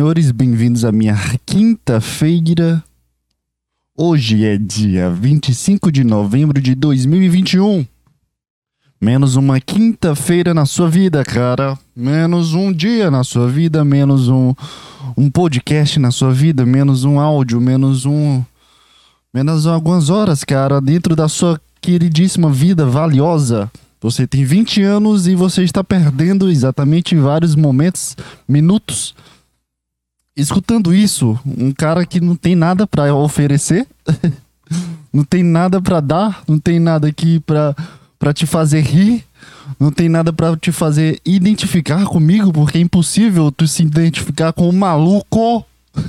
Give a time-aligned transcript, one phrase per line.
[0.00, 1.14] senhores, bem-vindos à minha
[1.44, 2.82] quinta-feira.
[3.94, 7.84] Hoje é dia 25 de novembro de 2021.
[8.98, 11.78] Menos uma quinta-feira na sua vida, cara.
[11.94, 14.54] Menos um dia na sua vida, menos um,
[15.18, 18.42] um podcast na sua vida, menos um áudio, menos um.
[19.34, 23.70] Menos algumas horas, cara, dentro da sua queridíssima vida valiosa.
[24.00, 28.16] Você tem 20 anos e você está perdendo exatamente vários momentos,
[28.48, 29.14] minutos.
[30.40, 33.86] Escutando isso, um cara que não tem nada para oferecer,
[35.12, 37.76] não tem nada para dar, não tem nada aqui para
[38.18, 39.24] para te fazer rir,
[39.78, 44.68] não tem nada para te fazer identificar comigo, porque é impossível tu se identificar com
[44.68, 45.64] um maluco.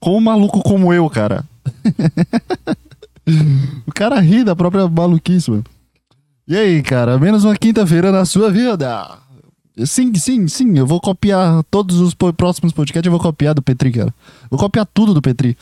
[0.00, 1.44] com um maluco como eu, cara.
[3.86, 5.64] o cara ri da própria maluquice, mano.
[6.48, 9.08] E aí, cara, menos uma quinta-feira na sua vida.
[9.86, 13.90] Sim, sim, sim, eu vou copiar todos os próximos podcasts, eu vou copiar do Petri,
[13.90, 14.14] cara.
[14.50, 15.56] Vou copiar tudo do Petri.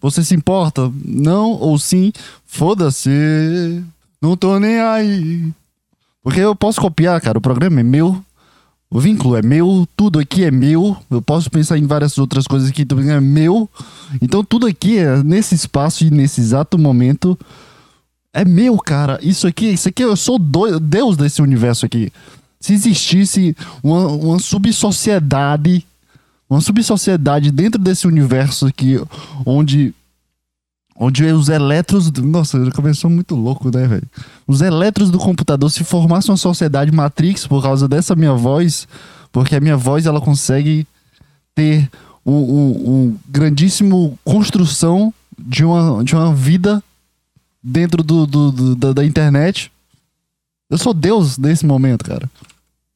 [0.00, 0.92] Você se importa?
[1.04, 2.12] Não ou sim?
[2.44, 3.82] Foda-se.
[4.20, 5.52] Não tô nem aí.
[6.22, 7.38] Porque eu posso copiar, cara.
[7.38, 8.20] O programa é meu.
[8.90, 9.86] O vínculo é meu.
[9.96, 10.96] Tudo aqui é meu.
[11.08, 13.68] Eu posso pensar em várias outras coisas que também é meu.
[14.20, 17.38] Então tudo aqui é nesse espaço e nesse exato momento.
[18.32, 19.18] É meu, cara.
[19.22, 22.12] Isso aqui, isso aqui, eu sou do, Deus desse universo aqui.
[22.66, 25.86] Se existisse uma, uma subsociedade,
[26.50, 29.00] uma subsociedade dentro desse universo aqui,
[29.44, 29.94] onde
[30.98, 32.10] Onde os elétrons.
[32.10, 34.08] Nossa, começou muito louco, né, velho?
[34.46, 38.88] Os elétrons do computador se formassem uma sociedade Matrix por causa dessa minha voz,
[39.30, 40.86] porque a minha voz ela consegue
[41.54, 41.90] ter
[42.24, 46.82] um grandíssimo construção de uma, de uma vida
[47.62, 49.70] dentro do, do, do da, da internet.
[50.70, 52.26] Eu sou Deus nesse momento, cara.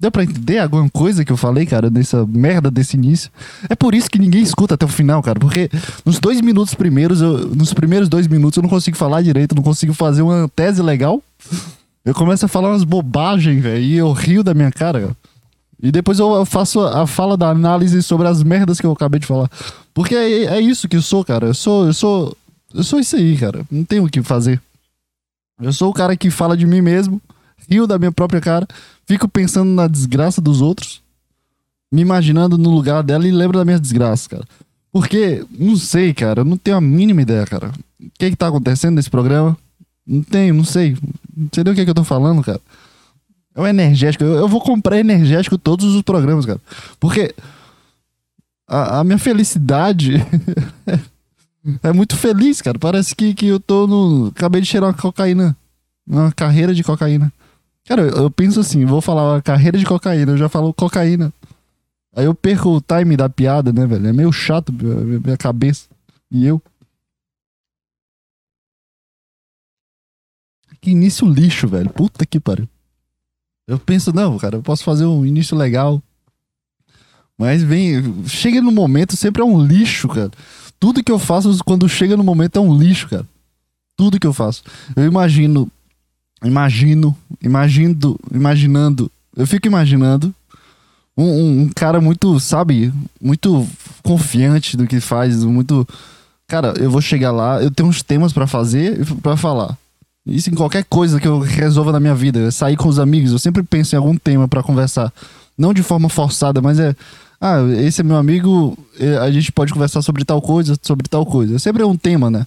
[0.00, 3.30] Deu pra entender alguma coisa que eu falei, cara, nessa merda desse início?
[3.68, 5.38] É por isso que ninguém escuta até o final, cara.
[5.38, 5.68] Porque
[6.06, 9.62] nos dois minutos primeiros, eu, nos primeiros dois minutos, eu não consigo falar direito, não
[9.62, 11.22] consigo fazer uma tese legal.
[12.02, 15.14] Eu começo a falar umas bobagens, velho, e eu rio da minha cara.
[15.82, 19.26] E depois eu faço a fala da análise sobre as merdas que eu acabei de
[19.26, 19.50] falar.
[19.92, 21.48] Porque é, é isso que eu sou, cara.
[21.48, 22.36] Eu sou, eu sou.
[22.74, 23.66] Eu sou isso aí, cara.
[23.70, 24.60] Não tenho o que fazer.
[25.60, 27.20] Eu sou o cara que fala de mim mesmo,
[27.70, 28.66] rio da minha própria cara
[29.06, 31.02] fico pensando na desgraça dos outros,
[31.90, 34.44] me imaginando no lugar dela e lembro da minha desgraça, cara.
[34.92, 37.72] Porque, não sei, cara, eu não tenho a mínima ideia, cara.
[38.00, 39.56] O que que tá acontecendo nesse programa?
[40.06, 40.96] Não tenho, não sei.
[41.36, 42.60] Não sei nem o que, que eu tô falando, cara.
[43.54, 44.22] É o energético.
[44.22, 46.60] Eu, eu vou comprar energético todos os programas, cara.
[46.98, 47.34] Porque
[48.66, 50.14] a, a minha felicidade
[51.82, 52.78] é muito feliz, cara.
[52.78, 54.28] Parece que, que eu tô no.
[54.28, 55.56] Acabei de cheirar uma cocaína.
[56.06, 57.32] Uma carreira de cocaína.
[57.86, 61.32] Cara, eu penso assim, vou falar carreira de cocaína, eu já falo cocaína.
[62.14, 64.08] Aí eu perco o time da piada, né, velho?
[64.08, 65.88] É meio chato minha cabeça.
[66.30, 66.60] E eu.
[70.80, 71.90] Que início lixo, velho.
[71.90, 72.68] Puta que pariu.
[73.66, 76.02] Eu penso, não, cara, eu posso fazer um início legal.
[77.38, 78.26] Mas vem.
[78.26, 80.30] Chega no momento, sempre é um lixo, cara.
[80.78, 83.26] Tudo que eu faço quando chega no momento é um lixo, cara.
[83.96, 84.64] Tudo que eu faço.
[84.96, 85.70] Eu imagino
[86.44, 90.34] imagino, imagino, imaginando, eu fico imaginando
[91.16, 93.66] um, um, um, cara muito, sabe, muito
[94.02, 95.86] confiante do que faz, muito,
[96.46, 99.76] cara, eu vou chegar lá, eu tenho uns temas para fazer, para falar.
[100.26, 103.38] Isso em qualquer coisa que eu resolva na minha vida, sair com os amigos, eu
[103.38, 105.12] sempre penso em algum tema para conversar,
[105.56, 106.94] não de forma forçada, mas é
[107.40, 111.24] ah, esse é meu amigo, é, a gente pode conversar sobre tal coisa, sobre tal
[111.24, 111.58] coisa.
[111.58, 112.46] Sempre é um tema, né?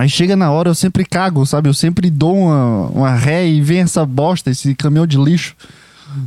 [0.00, 1.68] Mas chega na hora, eu sempre cago, sabe?
[1.68, 5.54] Eu sempre dou uma, uma ré e vem essa bosta, esse caminhão de lixo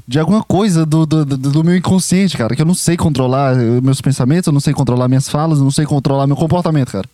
[0.07, 3.99] de alguma coisa do, do, do, meu inconsciente, cara, que eu não sei controlar meus
[3.99, 7.09] pensamentos, eu não sei controlar minhas falas, eu não sei controlar meu comportamento, cara.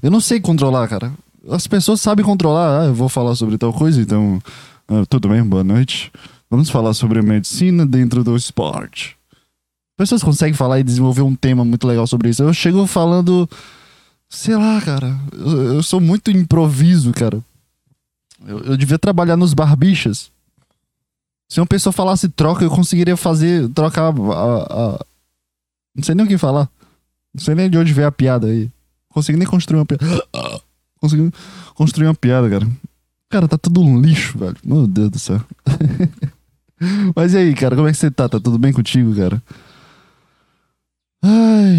[0.00, 1.10] Eu não sei controlar, cara.
[1.50, 2.82] As pessoas sabem controlar.
[2.82, 4.40] Ah, eu vou falar sobre tal coisa, então.
[4.86, 6.12] Ah, tudo bem, boa noite.
[6.48, 9.16] Vamos falar sobre medicina dentro do esporte.
[9.98, 12.44] Pessoas conseguem falar e desenvolver um tema muito legal sobre isso.
[12.44, 13.50] Eu chego falando
[14.28, 15.18] Sei lá, cara.
[15.32, 17.42] Eu, eu sou muito improviso, cara.
[18.46, 20.30] Eu, eu, devia trabalhar nos barbichas.
[21.48, 23.68] Se uma pessoa falasse troca, eu conseguiria fazer.
[23.70, 25.06] Trocar a, a.
[25.94, 26.68] Não sei nem o que falar.
[27.34, 28.70] Não sei nem de onde veio a piada aí.
[29.10, 30.04] Consegui nem construir uma piada.
[31.00, 31.30] Consegui
[31.74, 32.68] construir uma piada, cara.
[33.30, 34.56] Cara, tá tudo um lixo, velho.
[34.64, 35.40] Meu Deus do céu.
[37.14, 38.28] Mas e aí, cara, como é que você tá?
[38.28, 39.42] Tá tudo bem contigo, cara?
[41.22, 41.78] Ai.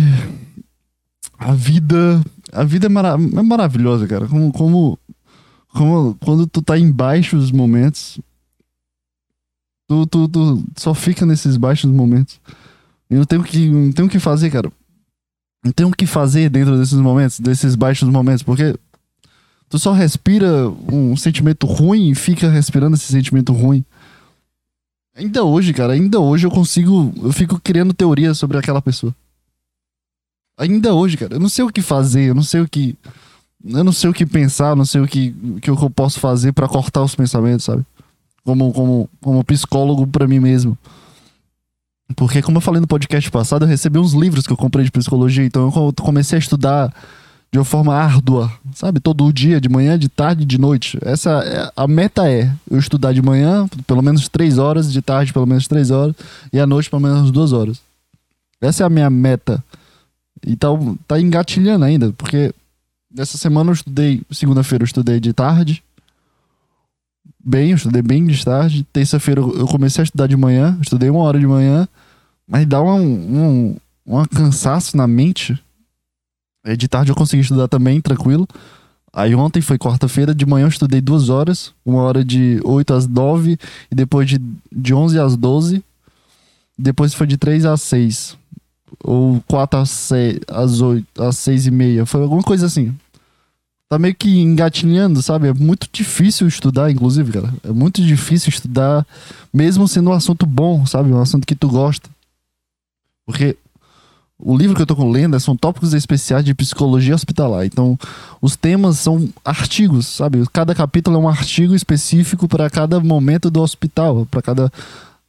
[1.38, 4.28] A vida a vida é, mara é maravilhosa, cara.
[4.28, 5.00] Como, como,
[5.70, 8.20] como quando tu tá em baixos momentos,
[9.88, 12.40] tu, tu, tu só fica nesses baixos momentos.
[13.10, 14.72] Eu não tenho que, não tenho o que fazer, cara.
[15.64, 18.76] Não tenho o que fazer dentro desses momentos, desses baixos momentos, porque
[19.70, 23.84] tu só respira um sentimento ruim e fica respirando esse sentimento ruim.
[25.16, 27.12] Ainda hoje, cara, ainda hoje eu consigo.
[27.24, 29.16] Eu fico criando teorias sobre aquela pessoa.
[30.58, 32.96] Ainda hoje, cara, eu não sei o que fazer, eu não sei o que.
[33.64, 36.68] Eu não sei o que pensar, não sei o que, que eu posso fazer para
[36.68, 37.86] cortar os pensamentos, sabe?
[38.44, 40.78] Como, como, como psicólogo para mim mesmo.
[42.16, 44.92] Porque, como eu falei no podcast passado, eu recebi uns livros que eu comprei de
[44.92, 46.94] psicologia, então eu comecei a estudar
[47.52, 49.00] de uma forma árdua, sabe?
[49.00, 50.98] Todo dia, de manhã, de tarde, de noite.
[51.02, 55.34] Essa é, a meta é eu estudar de manhã, pelo menos três horas, de tarde,
[55.34, 56.16] pelo menos três horas,
[56.52, 57.80] e à noite, pelo menos duas horas.
[58.62, 59.64] Essa é a minha meta.
[60.46, 60.68] E tá,
[61.08, 62.54] tá engatilhando ainda, porque
[63.18, 65.84] essa semana eu estudei, segunda-feira eu estudei de tarde.
[67.44, 68.86] Bem, eu estudei bem de tarde.
[68.92, 71.88] Terça-feira eu comecei a estudar de manhã, estudei uma hora de manhã,
[72.48, 75.58] mas dá um, um, um cansaço na mente
[76.76, 78.48] de tarde eu consegui estudar também, tranquilo.
[79.14, 83.08] Aí ontem foi quarta-feira, de manhã eu estudei duas horas, uma hora de 8 às
[83.08, 83.58] 9
[83.90, 84.40] e depois de,
[84.72, 85.84] de 11 às 12.
[86.78, 88.38] Depois foi de 3 às 6.
[89.04, 92.06] Ou 4 às 6, às 8, às 6 e meia.
[92.06, 92.96] Foi alguma coisa assim.
[93.90, 95.48] Tá meio que engatinhando, sabe?
[95.48, 97.54] É muito difícil estudar, inclusive, cara.
[97.64, 99.06] É muito difícil estudar,
[99.54, 101.12] mesmo sendo um assunto bom, sabe?
[101.12, 102.10] Um assunto que tu gosta.
[103.26, 103.58] Porque
[104.40, 107.66] o livro que eu estou lendo são tópicos especiais de psicologia hospitalar.
[107.66, 107.98] Então,
[108.42, 110.44] os temas são artigos, sabe?
[110.54, 114.72] Cada capítulo é um artigo específico para cada momento do hospital, para cada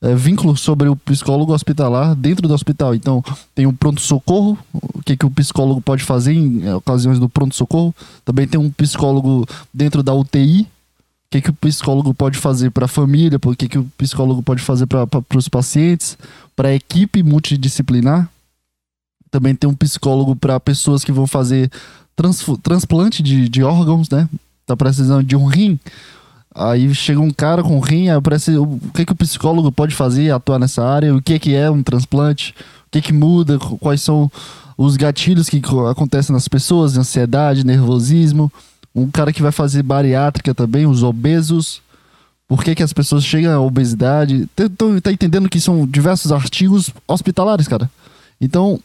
[0.01, 2.95] é, vínculo sobre o psicólogo hospitalar dentro do hospital.
[2.95, 3.23] Então,
[3.55, 7.95] tem o pronto-socorro, o que, que o psicólogo pode fazer em é, ocasiões do pronto-socorro.
[8.25, 10.67] Também tem um psicólogo dentro da UTI, o
[11.31, 14.63] que, que o psicólogo pode fazer para a família, o que, que o psicólogo pode
[14.63, 15.07] fazer para
[15.37, 16.17] os pacientes,
[16.57, 18.31] para a equipe multidisciplinar
[19.31, 21.71] também tem um psicólogo para pessoas que vão fazer
[22.17, 24.29] trans, transplante de, de órgãos, né?
[24.67, 25.79] Tá precisando de um rim.
[26.59, 30.33] Aí chega um cara com rim, aí aparece o que, que o psicólogo pode fazer,
[30.33, 32.53] atuar nessa área, o que, que é um transplante,
[32.89, 34.29] o que, que muda, quais são
[34.77, 38.51] os gatilhos que acontecem nas pessoas, ansiedade, nervosismo.
[38.93, 41.81] Um cara que vai fazer bariátrica também, os obesos.
[42.49, 44.49] Por que, que as pessoas chegam à obesidade?
[44.57, 44.65] Tá,
[45.01, 47.89] tá entendendo que são diversos artigos hospitalares, cara.
[48.41, 48.81] Então,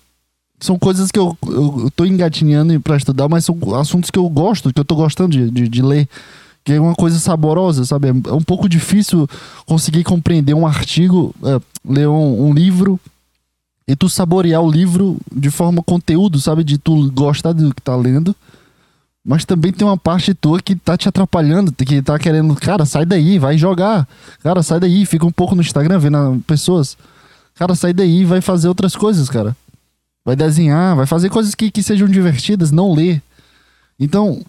[0.59, 4.29] são coisas que eu, eu, eu tô engatinhando para estudar, mas são assuntos que eu
[4.29, 6.07] gosto, que eu tô gostando de, de, de ler.
[6.63, 8.07] Que é uma coisa saborosa, sabe?
[8.07, 9.27] É, um pouco difícil
[9.65, 12.99] conseguir compreender um artigo, é, ler um, um livro
[13.87, 16.63] e tu saborear o livro de forma conteúdo, sabe?
[16.63, 18.35] De tu gostar do que tá lendo.
[19.25, 23.05] Mas também tem uma parte tua que tá te atrapalhando, que tá querendo, cara, sai
[23.05, 24.07] daí, vai jogar.
[24.41, 26.97] Cara, sai daí, fica um pouco no Instagram vendo pessoas.
[27.55, 29.55] Cara, sai daí, vai fazer outras coisas, cara
[30.25, 33.21] vai desenhar, vai fazer coisas que, que sejam divertidas, não ler.
[33.99, 34.41] Então,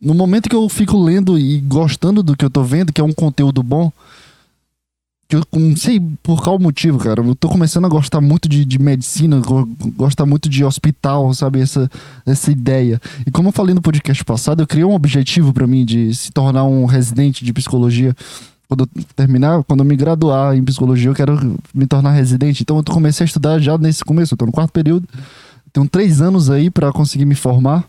[0.00, 3.04] no momento que eu fico lendo e gostando do que eu tô vendo, que é
[3.04, 3.92] um conteúdo bom,
[5.28, 8.64] que eu não sei por qual motivo, cara, eu tô começando a gostar muito de,
[8.64, 9.40] de medicina,
[9.94, 11.60] gostar muito de hospital, sabe?
[11.60, 11.88] Essa,
[12.26, 13.00] essa ideia.
[13.24, 16.32] E como eu falei no podcast passado, eu criei um objetivo para mim de se
[16.32, 18.14] tornar um residente de psicologia
[18.70, 22.62] quando eu terminar, quando eu me graduar em psicologia, eu quero me tornar residente.
[22.62, 25.08] Então eu comecei a estudar já nesse começo, eu tô no quarto período.
[25.72, 27.84] Tenho três anos aí para conseguir me formar.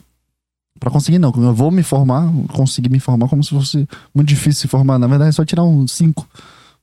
[0.81, 4.61] Para conseguir, não, eu vou me formar, conseguir me formar como se fosse muito difícil
[4.63, 4.97] se formar.
[4.97, 6.27] Na verdade, é só tirar um cinco.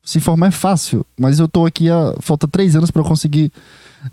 [0.05, 2.15] Se formar é fácil, mas eu tô aqui há.
[2.21, 3.51] Falta três anos para conseguir.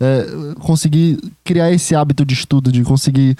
[0.00, 0.26] É,
[0.58, 3.38] conseguir criar esse hábito de estudo, de conseguir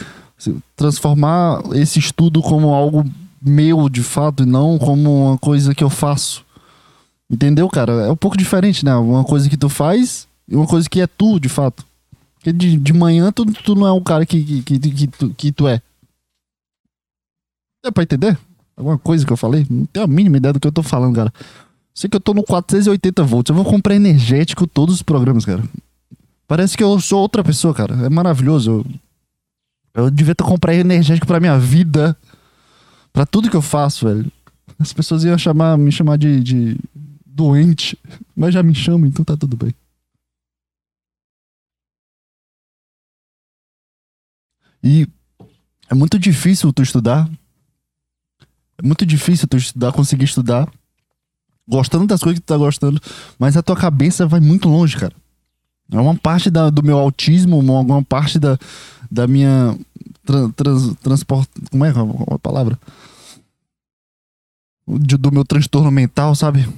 [0.77, 3.05] transformar esse estudo como algo
[3.43, 6.45] meu de fato e não como uma coisa que eu faço.
[7.29, 7.93] Entendeu, cara?
[8.07, 8.95] É um pouco diferente, né?
[8.95, 11.85] Uma coisa que tu faz e uma coisa que é tu, de fato.
[12.37, 15.35] Porque de, de manhã tu, tu não é o cara que, que, que, que, tu,
[15.37, 15.83] que tu é.
[17.87, 18.39] É pra entender?
[18.77, 19.67] Alguma coisa que eu falei?
[19.71, 21.33] Não tenho a mínima ideia do que eu tô falando, cara.
[21.95, 23.49] Sei que eu tô no 480 volts.
[23.49, 25.63] Eu vou comprar energético todos os programas, cara.
[26.47, 27.95] Parece que eu sou outra pessoa, cara.
[28.05, 28.85] É maravilhoso.
[29.95, 32.17] Eu, eu devia ter comprado energético pra minha vida
[33.17, 34.31] Pra tudo que eu faço, velho.
[34.79, 36.79] As pessoas iam chamar, me chamar de, de
[37.25, 37.99] doente.
[38.37, 39.75] Mas já me chamam, então tá tudo bem.
[44.85, 45.09] E
[45.89, 47.27] é muito difícil tu estudar.
[48.79, 50.69] É muito difícil tu estudar, conseguir estudar.
[51.69, 53.01] Gostando das coisas que tu tá gostando.
[53.39, 55.15] Mas a tua cabeça vai muito longe, cara.
[55.91, 58.59] É uma parte da, do meu autismo, uma, uma parte da,
[59.11, 59.77] da minha
[60.25, 61.51] trans, trans, transporte.
[61.71, 61.93] Como é
[62.31, 62.79] a palavra?
[64.87, 66.69] De, do meu transtorno mental, sabe?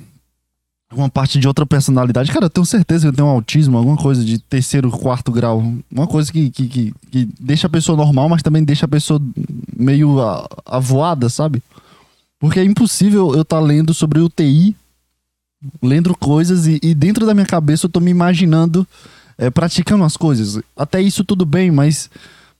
[0.90, 2.32] alguma parte de outra personalidade.
[2.32, 5.62] Cara, eu tenho certeza que eu tenho um autismo, alguma coisa de terceiro, quarto grau.
[5.90, 9.20] Uma coisa que, que, que, que deixa a pessoa normal, mas também deixa a pessoa
[9.76, 10.16] meio
[10.64, 11.62] avoada, sabe?
[12.38, 14.76] Porque é impossível eu estar tá lendo sobre UTI,
[15.82, 18.86] lendo coisas e, e, dentro da minha cabeça eu tô me imaginando
[19.36, 20.60] é, praticando as coisas.
[20.76, 22.08] Até isso tudo bem, mas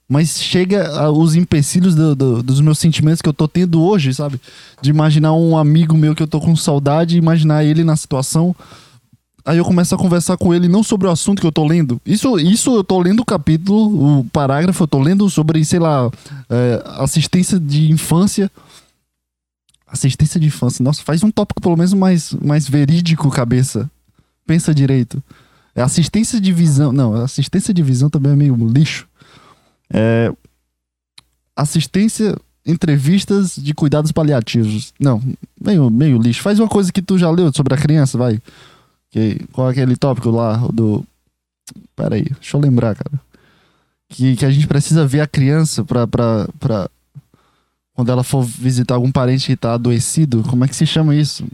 [0.09, 4.41] mas chega os empecilhos do, do, dos meus sentimentos que eu tô tendo hoje, sabe?
[4.81, 8.57] De imaginar um amigo meu que eu tô com saudade, imaginar ele na situação.
[9.45, 12.01] Aí eu começo a conversar com ele não sobre o assunto que eu tô lendo.
[12.07, 16.11] Isso, isso eu tô lendo o capítulo, o parágrafo, eu tô lendo sobre, sei lá,
[16.49, 18.51] é, assistência de infância.
[19.91, 20.83] Assistência de infância.
[20.83, 23.91] Nossa, faz um tópico pelo menos mais, mais verídico, cabeça.
[24.47, 25.23] Pensa direito.
[25.75, 26.93] É assistência de visão.
[26.93, 29.07] Não, assistência de visão também é meio lixo.
[29.91, 30.33] É,
[31.57, 34.93] assistência, entrevistas de cuidados paliativos.
[34.99, 35.23] Não,
[35.61, 36.43] meio, meio lixo.
[36.43, 38.41] Faz uma coisa que tu já leu sobre a criança, vai.
[39.11, 41.05] Que, qual é aquele tópico lá do.
[41.97, 43.21] Pera aí, deixa eu lembrar, cara.
[44.09, 46.91] Que, que a gente precisa ver a criança pra, pra, pra.
[47.99, 50.45] Quando ela for visitar algum parente que tá adoecido.
[50.45, 51.45] Como é que se chama isso?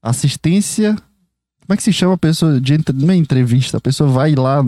[0.00, 0.94] Assistência.
[0.94, 3.76] Como é que se chama a pessoa de não é entrevista?
[3.76, 4.62] A pessoa vai lá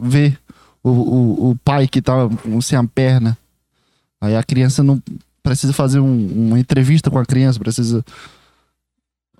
[0.00, 0.38] ver
[0.80, 2.12] o, o, o pai que tá
[2.62, 3.36] sem a perna.
[4.20, 5.02] Aí a criança não
[5.42, 8.04] precisa fazer um, uma entrevista com a criança, precisa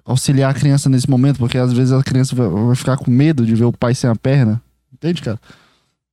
[0.05, 3.55] auxiliar a criança nesse momento, porque às vezes a criança vai ficar com medo de
[3.55, 4.61] ver o pai sem a perna.
[4.93, 5.41] Entende, cara?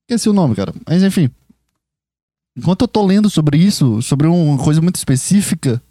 [0.03, 0.71] Esqueci o nome, cara.
[0.85, 1.31] Mas enfim.
[2.55, 5.81] Enquanto eu tô lendo sobre isso, sobre uma coisa muito específica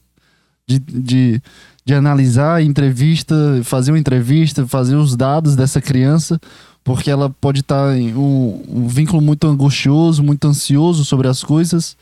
[0.67, 1.43] de, de,
[1.85, 6.41] de analisar entrevista, fazer uma entrevista, fazer os dados dessa criança,
[6.85, 11.97] porque ela pode estar em um, um vínculo muito angustioso, muito ansioso sobre as coisas.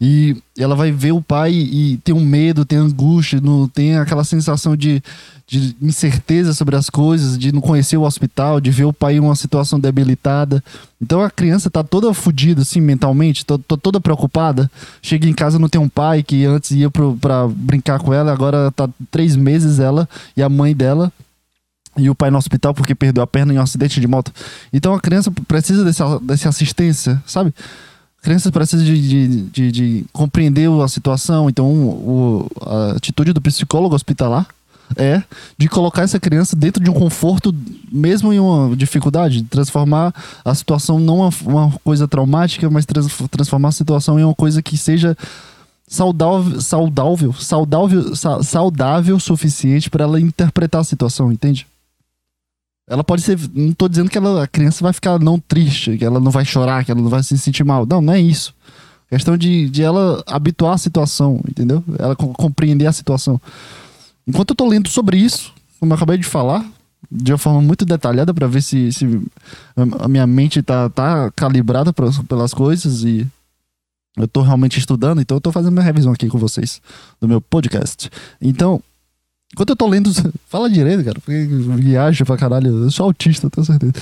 [0.00, 4.22] E ela vai ver o pai e tem um medo, tem angústia, não, tem aquela
[4.22, 5.02] sensação de,
[5.44, 9.20] de incerteza sobre as coisas, de não conhecer o hospital, de ver o pai em
[9.20, 10.62] uma situação debilitada.
[11.02, 14.70] Então a criança tá toda fodida, assim, mentalmente, tô, tô, toda preocupada.
[15.02, 18.32] Chega em casa, não tem um pai que antes ia pro, pra brincar com ela,
[18.32, 21.12] agora tá três meses ela e a mãe dela
[21.96, 24.32] e o pai no hospital porque perdeu a perna em um acidente de moto.
[24.72, 27.52] Então a criança precisa dessa, dessa assistência, sabe?
[28.20, 31.48] A criança precisa de, de, de, de compreender a situação.
[31.48, 34.46] Então o, a atitude do psicólogo hospitalar
[34.96, 35.22] é
[35.56, 37.54] de colocar essa criança dentro de um conforto,
[37.92, 43.68] mesmo em uma dificuldade, transformar a situação não uma, uma coisa traumática, mas trans, transformar
[43.68, 45.16] a situação em uma coisa que seja
[45.86, 51.66] saudável, saudável, saudável, saudável suficiente para ela interpretar a situação, entende?
[52.88, 53.38] Ela pode ser.
[53.54, 56.44] Não tô dizendo que ela, a criança vai ficar não triste, que ela não vai
[56.44, 57.84] chorar, que ela não vai se sentir mal.
[57.86, 58.54] Não, não é isso.
[59.10, 61.82] Questão de, de ela habituar a situação, entendeu?
[61.98, 63.40] Ela compreender a situação.
[64.26, 66.64] Enquanto eu tô lendo sobre isso, como eu acabei de falar,
[67.10, 69.06] de uma forma muito detalhada para ver se, se
[69.98, 73.26] a minha mente tá, tá calibrada pra, pelas coisas e
[74.16, 76.82] eu tô realmente estudando, então eu tô fazendo minha revisão aqui com vocês
[77.20, 78.10] do meu podcast.
[78.42, 78.82] Então,
[79.52, 80.10] Enquanto eu tô lendo.
[80.46, 81.18] Fala direito, cara.
[81.20, 81.44] Porque
[81.76, 82.84] viaja pra caralho.
[82.84, 83.92] Eu sou autista, tenho certeza.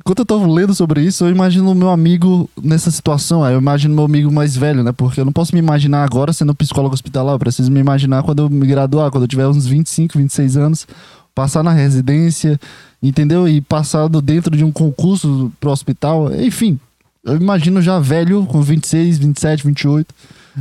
[0.00, 3.44] Enquanto eu tô lendo sobre isso, eu imagino o meu amigo nessa situação.
[3.44, 4.90] Aí eu imagino meu amigo mais velho, né?
[4.90, 7.34] Porque eu não posso me imaginar agora sendo psicólogo hospitalar.
[7.34, 10.88] Eu preciso me imaginar quando eu me graduar, quando eu tiver uns 25, 26 anos,
[11.32, 12.58] passar na residência,
[13.00, 13.46] entendeu?
[13.46, 16.34] E passado dentro de um concurso pro hospital.
[16.34, 16.80] Enfim,
[17.24, 20.12] eu imagino já velho, com 26, 27, 28.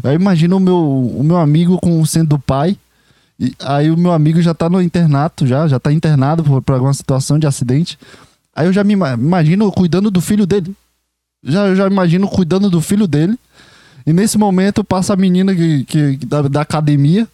[0.03, 2.77] Eu imagino o meu, o meu amigo com sendo pai
[3.41, 6.74] e aí o meu amigo já tá no internato, já, já tá internado por, por
[6.74, 7.98] alguma situação de acidente.
[8.55, 10.75] Aí eu já me imagino cuidando do filho dele.
[11.43, 13.36] Já, eu já imagino cuidando do filho dele.
[14.05, 17.27] E nesse momento passa a menina que, que, da, da academia.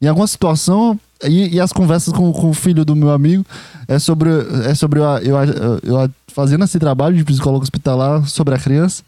[0.00, 0.98] Em alguma situação.
[1.22, 3.44] E, e, as conversas com, com o filho do meu amigo
[3.86, 4.30] é sobre,
[4.64, 9.02] é sobre eu, eu, eu fazendo esse trabalho de psicólogo hospitalar sobre a criança.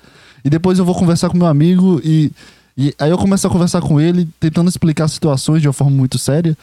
[0.45, 2.31] E depois eu vou conversar com meu amigo e
[2.77, 6.19] e aí eu começo a conversar com ele, tentando explicar situações de uma forma muito
[6.19, 6.57] séria.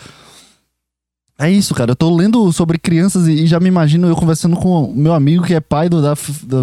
[1.38, 1.92] É isso, cara.
[1.92, 5.54] Eu tô lendo sobre crianças e, já me imagino eu conversando com meu amigo que
[5.54, 6.14] é pai do, da,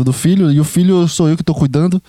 [0.05, 2.01] do filho, e o filho sou eu que tô cuidando.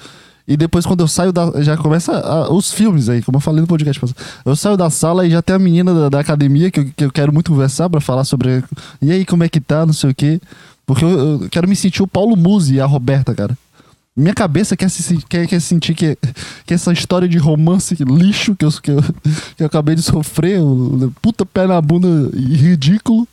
[0.45, 1.61] E depois, quando eu saio da.
[1.61, 4.01] Já começa a, os filmes aí, como eu falei no podcast.
[4.45, 7.05] Eu saio da sala e já tem a menina da, da academia que eu, que
[7.05, 8.63] eu quero muito conversar para falar sobre.
[9.01, 10.41] E aí, como é que tá, não sei o quê.
[10.85, 11.09] Porque eu,
[11.41, 13.57] eu quero me sentir o Paulo Musi e a Roberta, cara.
[14.17, 16.17] Minha cabeça quer, se, quer, quer sentir que,
[16.65, 19.01] que essa história de romance lixo que eu, que eu,
[19.55, 20.59] que eu acabei de sofrer,
[21.21, 23.27] puta pé na bunda ridículo.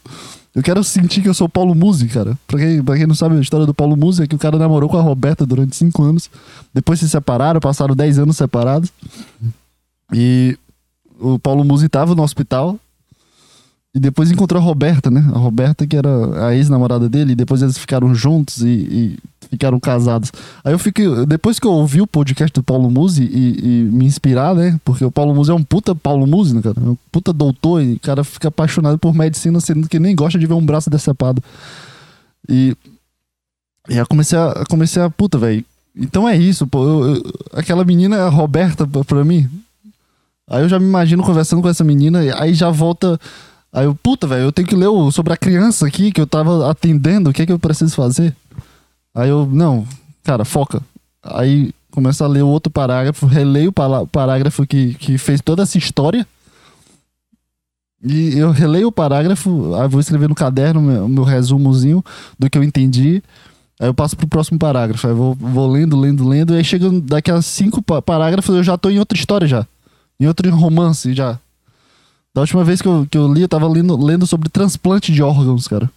[0.55, 2.39] Eu quero sentir que eu sou Paulo Musi, cara.
[2.47, 4.59] Pra quem, pra quem não sabe, a história do Paulo Musi é que o cara
[4.59, 6.31] namorou com a Roberta durante cinco anos.
[6.73, 8.93] Depois se separaram, passaram dez anos separados.
[10.13, 10.57] E
[11.19, 12.79] o Paulo Musi tava no hospital.
[13.95, 15.25] E depois encontrou a Roberta, né?
[15.33, 19.79] A Roberta, que era a ex-namorada dele, e depois eles ficaram juntos e, e, ficaram
[19.79, 20.33] casados.
[20.65, 21.07] Aí eu fiquei.
[21.27, 24.81] Depois que eu ouvi o podcast do Paulo Musi e, e, me inspirar, né?
[24.85, 26.75] Porque o Paulo Musi é um puta Paulo Musi, né, cara?
[26.85, 30.41] É um puta doutor, e o cara fica apaixonado por medicina, sendo que nem gosta
[30.41, 31.41] de ver um braço decepado.
[32.49, 32.77] E.
[33.89, 34.65] E aí comecei a.
[34.69, 35.09] Comecei a.
[35.09, 35.65] Puta, velho.
[35.95, 36.83] Então é isso, pô.
[36.85, 37.23] Eu, eu,
[37.53, 39.49] aquela menina é a Roberta pra, pra mim.
[40.51, 43.19] Aí eu já me imagino conversando com essa menina, aí já volta
[43.75, 46.29] Aí eu, puta, velho, eu tenho que ler o, sobre a criança aqui que eu
[46.29, 48.33] tava atendendo, o que é que eu preciso fazer?
[49.13, 49.85] Aí eu, não,
[50.23, 50.81] cara, foca.
[51.21, 55.77] Aí começa a ler o outro parágrafo, releio o parágrafo que, que fez toda essa
[55.77, 56.25] história.
[58.01, 62.05] E eu releio o parágrafo, aí vou escrever no caderno meu, meu resumozinho
[62.39, 63.25] do que eu entendi.
[63.81, 65.05] Aí eu passo pro próximo parágrafo.
[65.09, 66.55] Aí vou, vou lendo, lendo, lendo.
[66.55, 69.67] E aí chega daqui a cinco parágrafos eu já tô em outra história já.
[70.21, 71.41] Em outro romance já.
[72.35, 75.23] Da última vez que eu, que eu li, eu tava lendo, lendo sobre transplante de
[75.23, 75.89] órgãos, cara.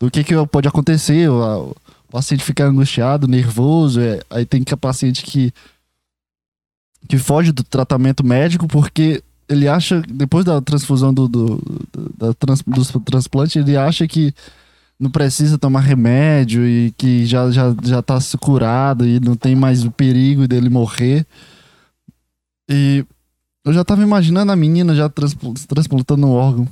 [0.00, 1.76] Do que, que pode acontecer, o, o
[2.10, 5.52] paciente fica angustiado, nervoso, é, aí tem que a paciente que,
[7.06, 11.62] que foge do tratamento médico porque ele acha, depois da transfusão do, do,
[12.16, 14.32] da trans, do transplante, ele acha que
[14.98, 19.84] não precisa tomar remédio e que já, já, já tá curado e não tem mais
[19.84, 21.26] o perigo dele morrer.
[22.68, 23.04] E
[23.64, 26.68] eu já tava imaginando a menina já transpl transplantando um órgão.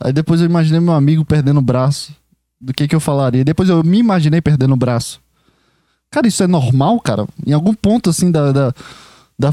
[0.00, 2.14] Aí depois eu imaginei meu amigo perdendo o braço.
[2.60, 3.44] Do que que eu falaria?
[3.44, 5.20] Depois eu me imaginei perdendo o braço.
[6.10, 7.26] Cara, isso é normal, cara?
[7.46, 8.74] Em algum ponto, assim, da, da,
[9.38, 9.50] da,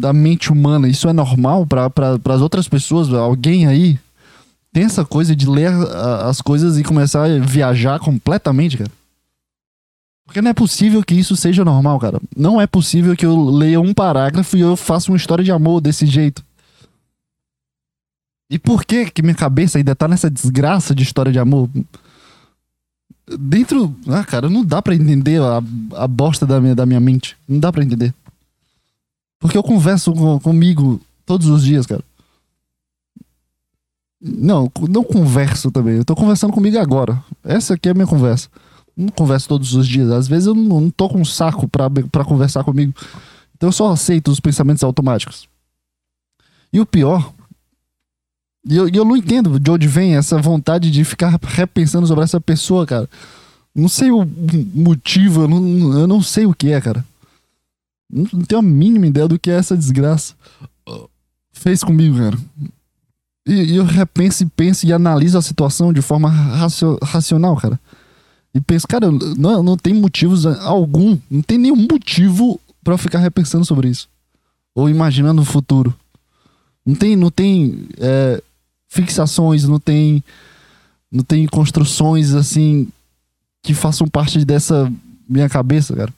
[0.00, 1.90] da mente humana, isso é normal para
[2.34, 3.12] as outras pessoas?
[3.12, 3.98] Alguém aí
[4.72, 5.72] tem essa coisa de ler
[6.24, 8.90] as coisas e começar a viajar completamente, cara?
[10.26, 12.20] Porque não é possível que isso seja normal, cara.
[12.34, 15.80] Não é possível que eu leia um parágrafo e eu faça uma história de amor
[15.80, 16.42] desse jeito.
[18.50, 21.68] E por que que minha cabeça ainda tá nessa desgraça de história de amor?
[23.38, 23.94] Dentro.
[24.08, 25.62] Ah, cara, não dá para entender a,
[25.96, 27.36] a bosta da minha, da minha mente.
[27.46, 28.14] Não dá para entender.
[29.38, 32.02] Porque eu converso com, comigo todos os dias, cara.
[34.20, 35.96] Não, não converso também.
[35.96, 37.22] Eu tô conversando comigo agora.
[37.42, 38.48] Essa aqui é a minha conversa
[38.96, 40.10] não converso todos os dias.
[40.10, 42.94] Às vezes eu não, não tô com um saco pra conversar comigo.
[43.56, 45.48] Então eu só aceito os pensamentos automáticos.
[46.72, 47.32] E o pior.
[48.66, 52.40] E eu, eu não entendo de onde vem essa vontade de ficar repensando sobre essa
[52.40, 53.08] pessoa, cara.
[53.74, 54.24] Não sei o
[54.74, 57.04] motivo, eu não, eu não sei o que é, cara.
[58.10, 60.34] Não, não tenho a mínima ideia do que é essa desgraça.
[61.52, 62.38] Fez comigo, cara.
[63.46, 67.78] E, e eu repenso e penso e analiso a situação de forma racio, racional, cara.
[68.54, 73.64] E penso, cara, não, não tem motivos algum, não tem nenhum motivo para ficar repensando
[73.64, 74.08] sobre isso.
[74.74, 75.92] Ou imaginando o futuro.
[76.86, 78.42] Não tem, não tem é,
[78.88, 80.22] fixações, não tem,
[81.10, 82.88] não tem construções assim
[83.62, 84.92] que façam parte dessa
[85.28, 86.12] minha cabeça, cara.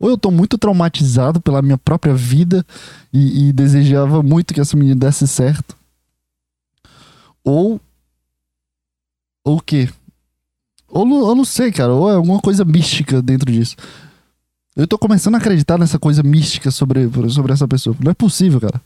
[0.00, 2.64] Ou eu tô muito traumatizado pela minha própria vida
[3.12, 5.76] e, e desejava muito que essa menina desse certo.
[7.44, 7.80] Ou.
[9.44, 9.88] Ou o quê?
[10.88, 13.76] Ou eu não sei, cara, ou é alguma coisa mística dentro disso.
[14.74, 17.96] Eu tô começando a acreditar nessa coisa mística sobre, sobre essa pessoa.
[18.00, 18.80] Não é possível, cara.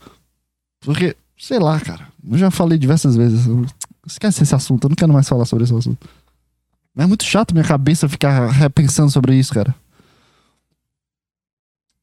[0.80, 2.08] Porque, sei lá, cara.
[2.28, 3.46] Eu já falei diversas vezes.
[4.06, 6.08] Esquece esse assunto, eu não quero mais falar sobre esse assunto.
[6.96, 9.74] É muito chato minha cabeça ficar repensando sobre isso, cara.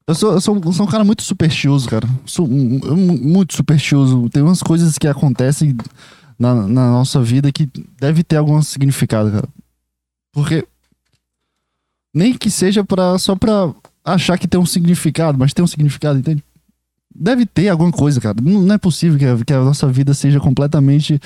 [0.06, 2.08] Eu sou, eu sou, eu sou um cara muito supersticioso, cara.
[2.24, 4.28] Sou um, muito supersticioso.
[4.30, 5.76] Tem umas coisas que acontecem
[6.38, 7.68] na, na nossa vida que
[8.00, 9.48] deve ter algum significado, cara.
[10.32, 10.66] Porque
[12.14, 13.72] nem que seja pra, só pra
[14.04, 16.42] achar que tem um significado, mas tem um significado, entende?
[17.14, 18.36] Deve ter alguma coisa, cara.
[18.40, 21.20] Não, é possível que a, que a, nossa vida seja completamente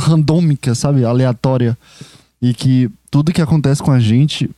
[0.00, 1.04] randômica, sabe?
[1.04, 1.76] Aleatória.
[2.40, 4.48] E que tudo que acontece com a gente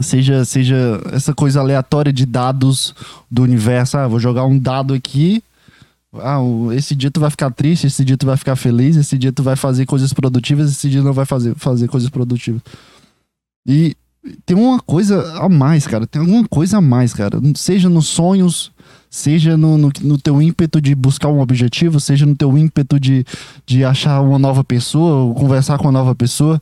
[0.00, 2.94] seja, seja essa coisa aleatória de dados
[3.30, 3.98] do universo.
[3.98, 5.42] Ah, vou jogar um dado aqui.
[6.22, 6.38] Ah,
[6.74, 9.42] esse dia tu vai ficar triste, esse dia tu vai ficar feliz, esse dia tu
[9.42, 12.60] vai fazer coisas produtivas, esse dia não vai fazer, fazer coisas produtivas.
[13.66, 13.96] E
[14.44, 16.06] tem uma coisa a mais, cara.
[16.06, 17.40] Tem alguma coisa a mais, cara.
[17.54, 18.72] Seja nos sonhos,
[19.10, 23.24] seja no, no, no, teu ímpeto de buscar um objetivo, seja no teu ímpeto de,
[23.64, 26.60] de achar uma nova pessoa, conversar com uma nova pessoa.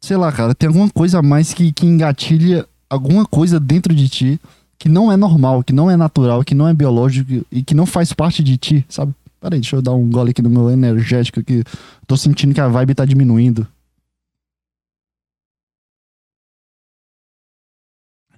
[0.00, 4.08] Sei lá, cara, tem alguma coisa a mais que, que engatilha alguma coisa dentro de
[4.08, 4.40] ti
[4.80, 7.84] que não é normal, que não é natural, que não é biológico e que não
[7.84, 9.14] faz parte de ti, sabe?
[9.38, 11.62] Peraí, deixa eu dar um gole aqui no meu energético que
[12.06, 13.68] tô sentindo que a vibe tá diminuindo.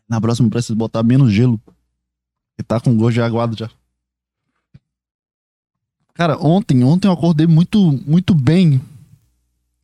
[0.09, 1.61] Na próxima preciso botar menos gelo.
[2.57, 3.71] Que tá com gosto de aguado já.
[6.13, 8.81] Cara, ontem, ontem eu acordei muito, muito bem.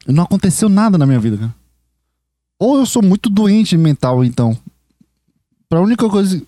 [0.08, 1.54] Não aconteceu nada na minha vida, cara.
[2.58, 4.58] Ou eu sou muito doente mental, então.
[5.68, 6.42] Pra única coisa.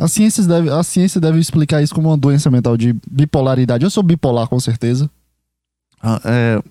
[0.00, 3.84] A ciência, deve, a ciência deve explicar isso como uma doença mental de bipolaridade.
[3.84, 5.10] Eu sou bipolar, com certeza.
[6.02, 6.62] Ah, é,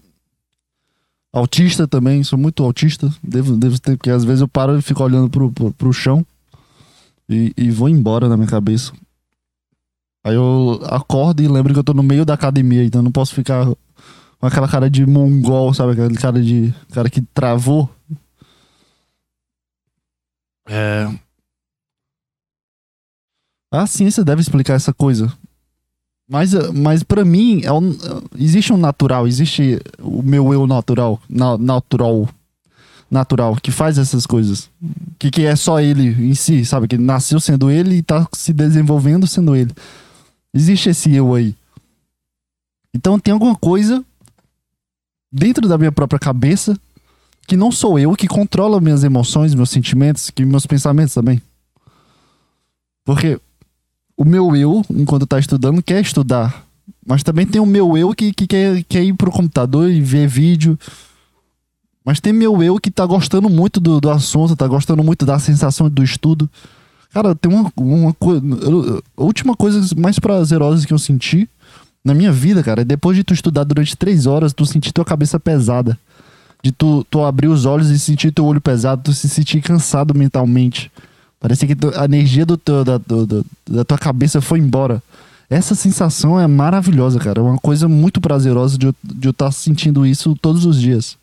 [1.32, 3.14] autista também, sou muito autista.
[3.22, 6.26] Devo, devo ter, porque às vezes eu paro e fico olhando pro, pro, pro chão
[7.30, 8.92] e, e vou embora na minha cabeça.
[10.24, 13.36] Aí eu acordo e lembro que eu tô no meio da academia, então não posso
[13.36, 13.66] ficar
[14.40, 15.92] com aquela cara de mongol, sabe?
[15.92, 16.74] Aquele cara de.
[16.92, 17.88] cara que travou.
[20.68, 21.08] É.
[23.72, 25.32] A ciência deve explicar essa coisa.
[26.28, 27.96] Mas, mas para mim, é um,
[28.38, 32.30] existe um natural, existe o meu eu natural, na, natural,
[33.10, 34.70] natural, que faz essas coisas.
[35.18, 36.88] Que, que é só ele em si, sabe?
[36.88, 39.74] Que nasceu sendo ele e tá se desenvolvendo sendo ele.
[40.54, 41.56] Existe esse eu aí.
[42.94, 44.04] Então tem alguma coisa
[45.32, 46.78] dentro da minha própria cabeça
[47.48, 51.42] que não sou eu que controla minhas emoções, meus sentimentos, que meus pensamentos também.
[53.04, 53.40] Porque
[54.20, 56.66] o meu eu, enquanto tá estudando, quer estudar.
[57.08, 60.28] Mas também tem o meu eu que, que quer, quer ir pro computador e ver
[60.28, 60.78] vídeo.
[62.04, 65.40] Mas tem meu eu que tá gostando muito do, do assunto, tá gostando muito da
[65.40, 66.50] sensação do estudo.
[67.14, 68.44] Cara, tem uma, uma coisa.
[69.16, 71.48] A última coisa mais prazerosa que eu senti
[72.04, 75.06] na minha vida, cara, é depois de tu estudar durante três horas, tu sentir tua
[75.06, 75.98] cabeça pesada.
[76.62, 80.14] De tu, tu abrir os olhos e sentir teu olho pesado, tu se sentir cansado
[80.14, 80.92] mentalmente.
[81.40, 85.02] Parece que a energia do teu, da, do, da tua cabeça foi embora.
[85.50, 87.40] Essa sensação é maravilhosa, cara.
[87.40, 91.18] É uma coisa muito prazerosa de eu estar tá sentindo isso todos os dias.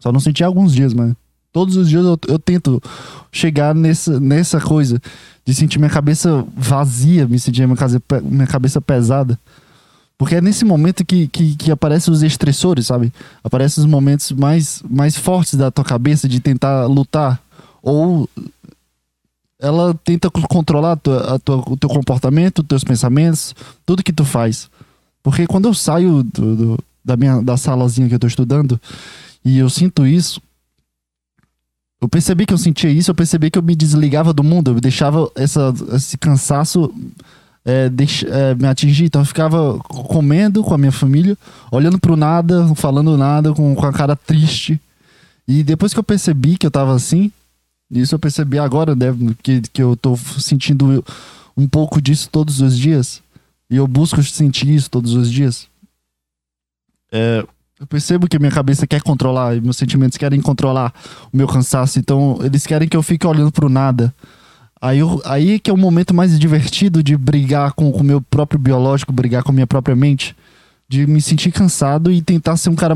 [0.00, 1.14] Só não senti alguns dias, mas
[1.52, 2.82] todos os dias eu, eu tento
[3.30, 5.00] chegar nessa, nessa coisa
[5.44, 9.38] de sentir minha cabeça vazia, me sentir minha, casa, minha cabeça pesada.
[10.18, 13.12] Porque é nesse momento que, que, que aparecem os estressores, sabe?
[13.42, 17.40] Aparecem os momentos mais, mais fortes da tua cabeça de tentar lutar.
[17.82, 18.28] Ou
[19.62, 23.54] ela tenta controlar a tua, a tua, o teu comportamento, os teus pensamentos,
[23.86, 24.68] tudo que tu faz.
[25.22, 28.78] Porque quando eu saio do, do, da minha da salazinha que eu tô estudando
[29.44, 30.42] e eu sinto isso,
[32.00, 34.80] eu percebi que eu sentia isso, eu percebi que eu me desligava do mundo, eu
[34.80, 36.92] deixava essa, esse cansaço
[37.64, 39.04] é, deix, é, me atingir.
[39.04, 41.38] Então eu ficava comendo com a minha família,
[41.70, 44.80] olhando pro nada, falando nada, com, com a cara triste.
[45.46, 47.30] E depois que eu percebi que eu tava assim,
[48.00, 49.06] isso eu percebi agora, né,
[49.42, 51.04] que, que eu tô sentindo
[51.56, 53.22] um pouco disso todos os dias.
[53.68, 55.66] E eu busco sentir isso todos os dias.
[57.12, 57.44] É,
[57.78, 60.92] eu percebo que minha cabeça quer controlar, e meus sentimentos querem controlar
[61.32, 61.98] o meu cansaço.
[61.98, 64.14] Então, eles querem que eu fique olhando pro nada.
[64.80, 68.58] Aí, eu, aí que é o momento mais divertido de brigar com o meu próprio
[68.58, 70.34] biológico, brigar com a minha própria mente.
[70.88, 72.94] De me sentir cansado e tentar ser um cara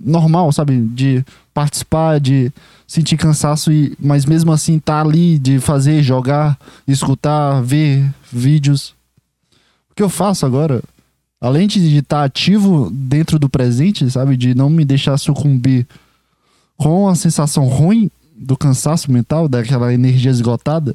[0.00, 0.80] normal, sabe?
[0.80, 2.52] De participar, de
[2.92, 8.94] sentir cansaço, e, mas mesmo assim tá ali de fazer, jogar, escutar, ver vídeos.
[9.90, 10.82] O que eu faço agora,
[11.40, 14.36] além de estar tá ativo dentro do presente, sabe?
[14.36, 15.86] De não me deixar sucumbir
[16.76, 20.94] com a sensação ruim do cansaço mental, daquela energia esgotada,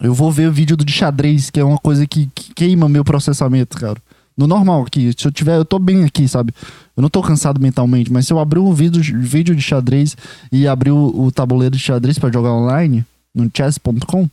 [0.00, 2.86] eu vou ver o vídeo do de xadrez, que é uma coisa que, que queima
[2.86, 3.96] meu processamento, cara
[4.38, 5.12] no normal aqui.
[5.18, 6.54] Se eu tiver, eu tô bem aqui, sabe?
[6.96, 10.16] Eu não tô cansado mentalmente, mas se eu abrir um vídeo, vídeo de xadrez
[10.52, 14.28] e abrir o, o tabuleiro de xadrez para jogar online no chess.com,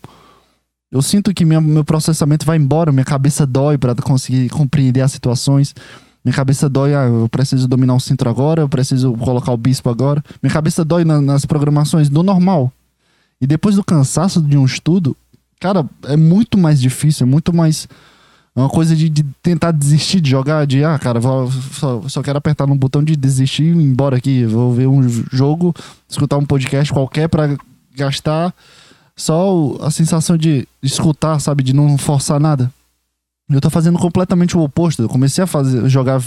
[0.91, 5.11] eu sinto que minha, meu processamento vai embora, minha cabeça dói para conseguir compreender as
[5.11, 5.73] situações.
[6.23, 9.89] Minha cabeça dói, ah, eu preciso dominar o centro agora, eu preciso colocar o bispo
[9.89, 10.23] agora.
[10.41, 12.71] Minha cabeça dói na, nas programações do normal.
[13.41, 15.17] E depois do cansaço de um estudo,
[15.59, 17.87] cara, é muito mais difícil, é muito mais
[18.55, 22.23] é uma coisa de, de, tentar desistir de jogar, de, ah, cara, vou, só, só
[22.23, 24.45] quero apertar no botão de desistir e ir embora aqui.
[24.45, 25.75] Vou ver um jogo,
[26.07, 27.57] escutar um podcast qualquer para
[27.93, 28.53] gastar
[29.13, 31.63] só a sensação de escutar, sabe?
[31.63, 32.71] De não forçar nada.
[33.49, 35.01] Eu tô fazendo completamente o oposto.
[35.01, 36.17] Eu comecei a fazer, jogar,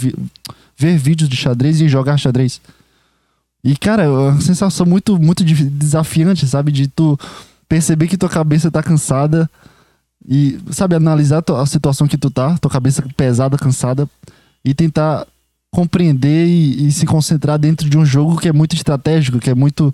[0.77, 2.61] ver vídeos de xadrez e jogar xadrez.
[3.63, 6.71] E, cara, é uma sensação muito, muito desafiante, sabe?
[6.71, 7.19] De tu
[7.67, 9.49] perceber que tua cabeça tá cansada
[10.27, 14.07] e, sabe, analisar a situação que tu tá, tua cabeça pesada, cansada,
[14.63, 15.25] e tentar
[15.71, 19.55] compreender e, e, se concentrar dentro de um jogo que é muito estratégico, que é
[19.55, 19.93] muito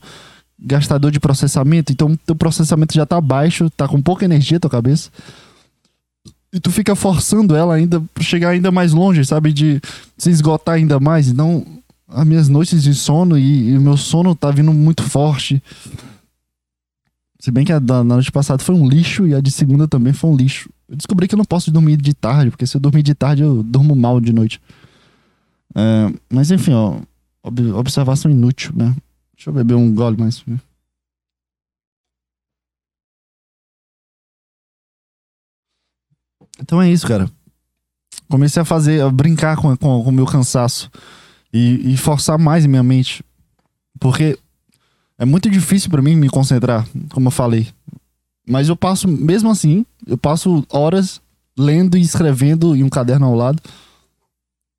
[0.60, 1.92] gastador de processamento.
[1.92, 5.10] Então, teu processamento já tá baixo, tá com pouca energia tua cabeça.
[6.52, 9.52] E tu fica forçando ela ainda pra chegar ainda mais longe, sabe?
[9.52, 9.82] De
[10.18, 11.28] se esgotar ainda mais.
[11.28, 11.66] Então,
[12.08, 15.62] as minhas noites de sono e o meu sono tá vindo muito forte.
[17.46, 20.12] Se bem que a da noite passada foi um lixo e a de segunda também
[20.12, 20.68] foi um lixo.
[20.90, 23.44] Eu descobri que eu não posso dormir de tarde, porque se eu dormir de tarde
[23.44, 24.60] eu durmo mal de noite.
[25.76, 27.00] É, mas enfim, ó,
[27.44, 28.96] ob- observação inútil, né?
[29.36, 30.44] Deixa eu beber um gole mais.
[36.60, 37.30] Então é isso, cara.
[38.28, 40.90] Comecei a fazer, a brincar com, com, com o meu cansaço
[41.54, 43.24] e, e forçar mais minha mente.
[44.00, 44.36] Porque
[45.18, 47.68] é muito difícil pra mim me concentrar, como eu falei.
[48.48, 51.20] Mas eu passo, mesmo assim, eu passo horas
[51.58, 53.62] lendo e escrevendo em um caderno ao lado.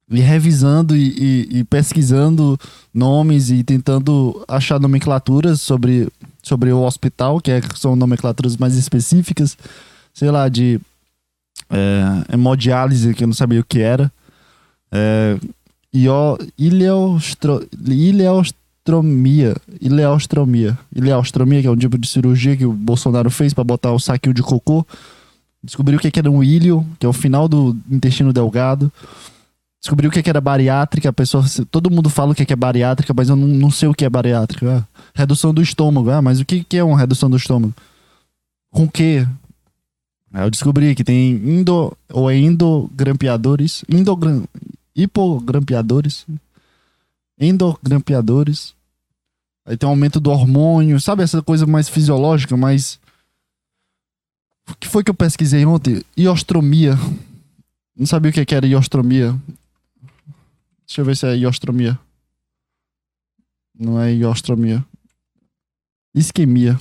[0.08, 1.08] E revisando e,
[1.50, 2.56] e- e pesquisando
[2.94, 6.08] nomes e tentando achar nomenclaturas sobre,
[6.42, 9.58] sobre o hospital, que é- são nomenclaturas mais específicas.
[10.14, 10.80] Sei lá, de
[11.70, 14.12] é, hemodiálise, que eu não sabia o que era.
[14.92, 15.36] É,
[15.92, 17.66] io- ileostro,
[18.86, 19.56] ileostromia.
[19.80, 20.78] Ileostromia.
[20.94, 24.34] Ileostromia, que é um tipo de cirurgia que o Bolsonaro fez para botar o saquinho
[24.34, 24.86] de cocô.
[25.62, 28.92] Descobriu o que que era um ilho, que é o final do intestino delgado.
[29.80, 31.08] Descobriu o que que era bariátrica.
[31.08, 33.88] A pessoa, todo mundo fala o que que é bariátrica, mas eu não, não sei
[33.88, 34.78] o que é bariátrica.
[34.78, 36.10] Ah, redução do estômago.
[36.10, 37.74] Ah, mas o que que é uma redução do estômago?
[38.70, 39.26] Com o quê?
[40.32, 44.44] Aí eu descobri que tem indo ou é endogrampeadores, endogram,
[44.94, 46.26] hipogrampeadores,
[47.40, 48.75] endogrampeadores.
[49.66, 53.00] Aí tem um aumento do hormônio, sabe essa coisa mais fisiológica, mais
[54.70, 56.02] O que foi que eu pesquisei ontem?
[56.16, 56.94] Iostromia.
[57.96, 59.34] Não sabia o que que era iostromia.
[60.86, 61.98] Deixa eu ver se é iostromia.
[63.78, 64.84] Não é iostromia.
[66.14, 66.78] Isquemia.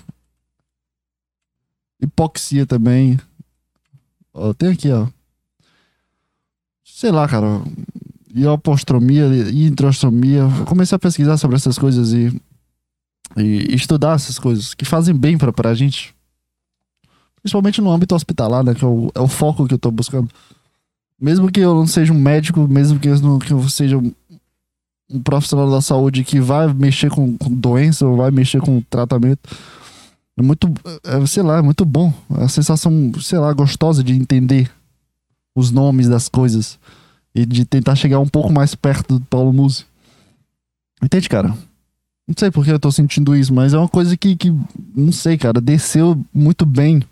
[2.02, 3.20] Hipoxia também.
[4.34, 5.08] Ó, tem aqui, ó.
[6.84, 7.62] Sei lá, cara.
[8.36, 10.42] Iopostromia, introstromia.
[10.42, 12.30] Eu comecei a pesquisar sobre essas coisas e,
[13.36, 16.16] e estudar essas coisas que fazem bem pra, pra gente.
[17.42, 18.74] Principalmente no âmbito hospitalar, né?
[18.74, 20.30] Que é o, é o foco que eu tô buscando.
[21.20, 24.12] Mesmo que eu não seja um médico, mesmo que eu, não, que eu seja um,
[25.10, 29.50] um profissional da saúde que vai mexer com, com doença ou vai mexer com tratamento.
[30.38, 32.14] É muito, é, sei lá, é muito bom.
[32.38, 34.70] É a sensação, sei lá, gostosa de entender
[35.56, 36.78] os nomes das coisas
[37.34, 39.86] e de tentar chegar um pouco mais perto do Paulo Musi.
[41.02, 41.56] Entende, cara?
[42.28, 44.54] Não sei por que eu tô sentindo isso, mas é uma coisa que, que
[44.96, 47.04] não sei, cara, desceu muito bem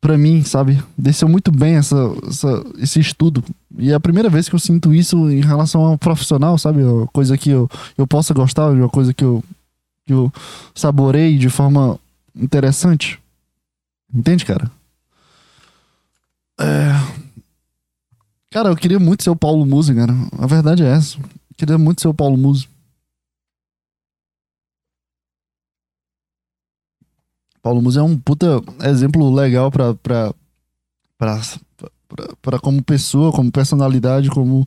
[0.00, 0.82] pra mim, sabe?
[0.96, 3.44] Desceu muito bem essa, essa, esse estudo.
[3.78, 6.82] E é a primeira vez que eu sinto isso em relação ao profissional, sabe?
[6.82, 9.44] Uma coisa que eu, eu possa gostar, uma coisa que eu,
[10.06, 10.32] que eu
[10.74, 11.98] saborei de forma
[12.34, 13.18] interessante.
[14.12, 14.70] Entende, cara?
[16.58, 16.92] É...
[18.50, 20.14] Cara, eu queria muito ser o Paulo Musi, cara.
[20.38, 21.18] A verdade é essa.
[21.18, 21.24] Eu
[21.56, 22.66] queria muito ser o Paulo Musi.
[27.62, 30.34] Paulo Musi é um puta exemplo legal pra, pra,
[31.18, 31.40] pra,
[32.08, 34.66] pra, pra como pessoa, como personalidade, como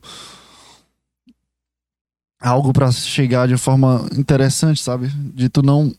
[2.40, 5.08] algo pra chegar de forma interessante, sabe?
[5.08, 5.92] De tu não.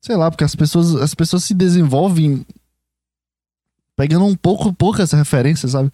[0.00, 2.44] Sei lá, porque as pessoas, as pessoas se desenvolvem
[3.96, 5.92] pegando um pouco, poucas referências, sabe?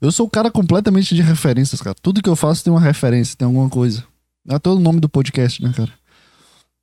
[0.00, 1.96] Eu sou o cara completamente de referências, cara.
[2.00, 4.04] Tudo que eu faço tem uma referência, tem alguma coisa.
[4.48, 5.92] É até o nome do podcast, né, cara?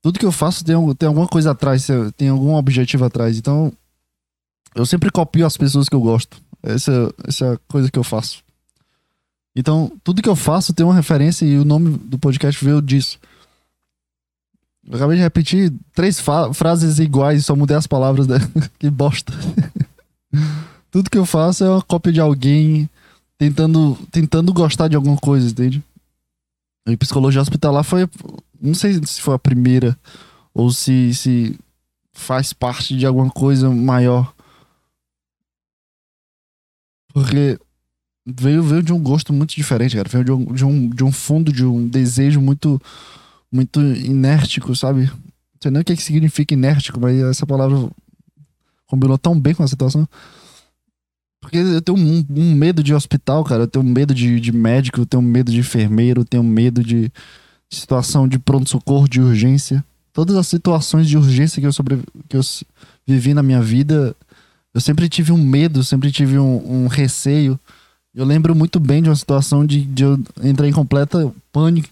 [0.07, 3.37] Tudo que eu faço tem, tem alguma coisa atrás, tem algum objetivo atrás.
[3.37, 3.73] Então,
[4.73, 6.41] eu sempre copio as pessoas que eu gosto.
[6.63, 8.41] Essa, essa é a coisa que eu faço.
[9.53, 13.19] Então, tudo que eu faço tem uma referência e o nome do podcast veio disso.
[14.89, 16.21] Eu acabei de repetir três
[16.53, 18.27] frases iguais, só mudei as palavras.
[18.27, 18.37] Né?
[18.79, 19.33] que bosta.
[20.89, 22.89] tudo que eu faço é uma cópia de alguém
[23.37, 25.83] tentando, tentando gostar de alguma coisa, entende?
[26.87, 28.07] E psicologia hospitalar foi.
[28.61, 29.97] Não sei se foi a primeira
[30.53, 31.59] ou se, se
[32.13, 34.33] faz parte de alguma coisa maior.
[37.13, 37.59] Porque
[38.25, 40.09] veio, veio de um gosto muito diferente, cara.
[40.09, 42.81] Veio de um, de um, de um fundo, de um desejo muito,
[43.51, 45.05] muito inértico, sabe?
[45.05, 47.89] Não sei nem o que, que significa inértico, mas essa palavra
[48.87, 50.07] combinou tão bem com a situação.
[51.47, 53.63] Porque eu tenho um, um medo de hospital, cara.
[53.63, 57.09] Eu tenho medo de, de médico, eu tenho medo de enfermeiro, eu tenho medo de
[57.69, 59.81] situação de pronto-socorro, de urgência.
[60.11, 62.41] Todas as situações de urgência que eu, sobre, que eu
[63.07, 64.13] vivi na minha vida,
[64.73, 67.57] eu sempre tive um medo, sempre tive um, um receio.
[68.13, 71.87] Eu lembro muito bem de uma situação de, de eu entrar em completa pânico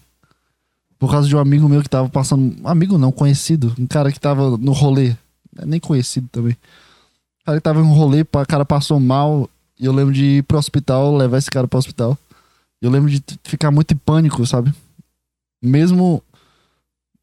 [0.98, 2.54] por causa de um amigo meu que tava passando.
[2.62, 3.74] Amigo não, conhecido.
[3.78, 5.16] Um cara que tava no rolê.
[5.64, 6.54] Nem conhecido também.
[7.46, 9.48] Cara que tava em um rolê, o cara passou mal.
[9.78, 12.18] E eu lembro de ir pro hospital, levar esse cara pro hospital.
[12.82, 14.74] Eu lembro de ficar muito em pânico, sabe?
[15.62, 16.20] Mesmo.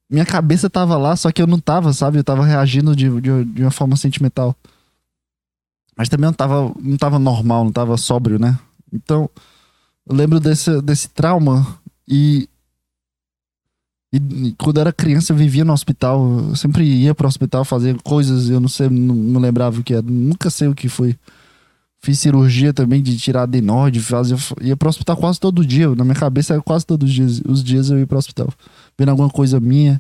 [0.10, 2.20] Minha cabeça tava lá, só que eu não tava, sabe?
[2.20, 4.56] Eu tava reagindo de, de, de uma forma sentimental.
[5.98, 8.58] Mas também não tava, não tava normal, não tava sóbrio, né?
[8.94, 9.30] Então,
[10.08, 12.48] eu lembro desse, desse trauma e,
[14.14, 16.50] e, quando era criança eu vivia no hospital.
[16.50, 19.94] Eu sempre ia pro hospital fazer coisas, eu não sei, não, não lembrava o que
[19.96, 20.04] era.
[20.04, 21.18] Nunca sei o que foi.
[22.00, 25.90] Fiz cirurgia também de tirar adenóide, fazia, ia pro hospital quase todo dia.
[25.96, 27.42] Na minha cabeça era quase todos os dias.
[27.48, 28.50] Os dias eu ia pro hospital.
[28.98, 30.00] Vendo alguma coisa minha.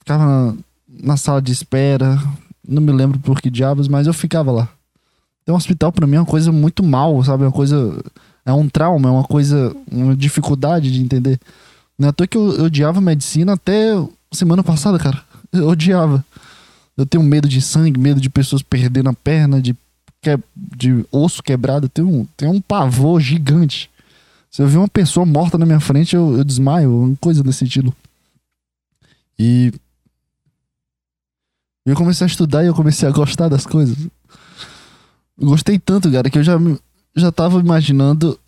[0.00, 0.54] Ficava na,
[0.88, 2.20] na sala de espera.
[2.66, 4.68] Não me lembro por que diabos, mas eu ficava lá.
[5.42, 7.44] Então, hospital para mim é uma coisa muito mal, sabe?
[7.44, 8.04] É uma coisa.
[8.44, 9.74] É um trauma, é uma coisa.
[9.90, 11.40] Uma dificuldade de entender.
[11.98, 13.92] Não é à toa que eu, eu odiava medicina até
[14.32, 15.22] semana passada, cara.
[15.52, 16.24] Eu odiava.
[16.96, 19.74] Eu tenho medo de sangue, medo de pessoas perdendo a perna, de
[20.20, 23.90] que, de osso quebrado, tem um, tem um pavor gigante.
[24.50, 27.58] Se eu ver uma pessoa morta na minha frente, eu, eu desmaio, uma coisa desse
[27.58, 27.94] sentido.
[29.38, 29.72] E
[31.86, 33.96] eu comecei a estudar e eu comecei a gostar das coisas.
[35.38, 36.58] Eu gostei tanto, cara, que eu já,
[37.14, 38.38] já tava imaginando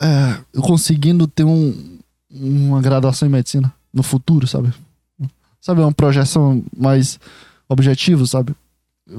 [0.00, 1.98] é, eu conseguindo ter um,
[2.30, 4.72] uma graduação em medicina no futuro, sabe?
[5.60, 7.18] Sabe, uma projeção mais
[7.68, 8.54] objetiva, sabe?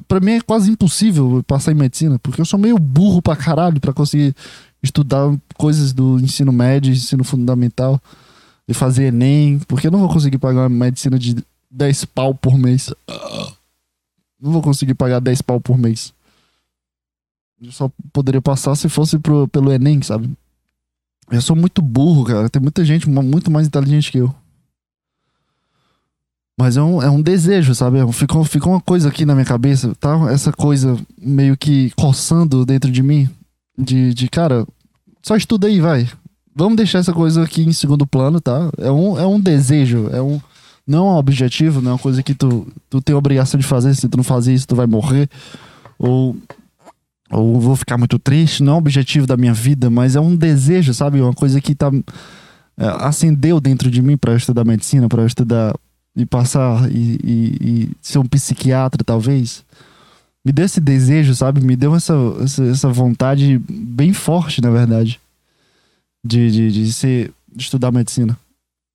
[0.07, 3.79] Pra mim é quase impossível passar em medicina, porque eu sou meio burro pra caralho
[3.79, 4.35] pra conseguir
[4.81, 7.99] estudar coisas do ensino médio, ensino fundamental,
[8.67, 11.35] e fazer Enem, porque eu não vou conseguir pagar uma medicina de
[11.71, 12.93] 10 pau por mês.
[14.39, 16.13] Não vou conseguir pagar 10 pau por mês.
[17.61, 20.29] Eu só poderia passar se fosse pro, pelo Enem, sabe?
[21.31, 22.49] Eu sou muito burro, cara.
[22.49, 24.33] Tem muita gente muito mais inteligente que eu.
[26.59, 27.99] Mas é um, é um desejo, sabe?
[28.11, 30.29] Ficou, ficou uma coisa aqui na minha cabeça, tá?
[30.29, 33.29] Essa coisa meio que coçando dentro de mim.
[33.77, 34.67] De, de cara,
[35.23, 36.09] só estuda aí, vai.
[36.53, 38.69] Vamos deixar essa coisa aqui em segundo plano, tá?
[38.77, 40.41] É um, é um desejo, é um.
[40.85, 43.95] Não é um objetivo, não é uma coisa que tu, tu tem obrigação de fazer.
[43.95, 45.29] Se tu não fazer isso, tu vai morrer.
[45.97, 46.35] Ou.
[47.31, 48.63] Ou vou ficar muito triste.
[48.63, 51.21] Não é um objetivo da minha vida, mas é um desejo, sabe?
[51.21, 51.91] Uma coisa que tá.
[52.77, 55.75] É, acendeu dentro de mim para estudar medicina, para estudar
[56.15, 59.63] de passar e, e, e, ser um psiquiatra, talvez,
[60.43, 61.61] me deu esse desejo, sabe?
[61.61, 65.19] Me deu essa, essa, essa vontade bem forte, na verdade,
[66.23, 68.37] de, de, de, ser, de estudar medicina.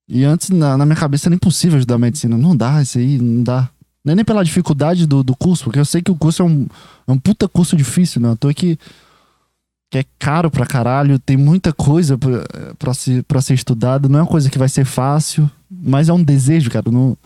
[0.09, 2.37] E antes, na, na minha cabeça, era impossível estudar medicina.
[2.37, 3.71] Não dá isso aí, não dá.
[4.05, 6.45] Não é nem pela dificuldade do, do curso, porque eu sei que o curso é
[6.45, 6.67] um,
[7.07, 8.31] é um puta curso difícil, né?
[8.31, 8.79] Eu tô aqui
[9.91, 12.45] que é caro pra caralho, tem muita coisa pra,
[12.79, 16.13] pra, ser, pra ser estudada, não é uma coisa que vai ser fácil, mas é
[16.13, 16.91] um desejo, cara.
[16.91, 17.17] Não,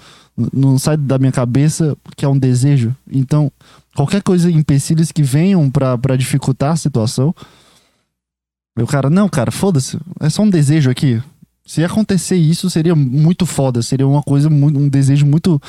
[0.53, 2.95] não sai da minha cabeça que é um desejo.
[3.11, 3.51] Então,
[3.97, 7.35] qualquer coisa, empecilhos que venham para dificultar a situação,
[8.77, 9.99] meu cara, não, cara, foda-se.
[10.21, 11.21] É só um desejo aqui.
[11.67, 13.83] Se acontecer isso, seria muito foda.
[13.83, 15.61] Seria uma coisa, um desejo muito.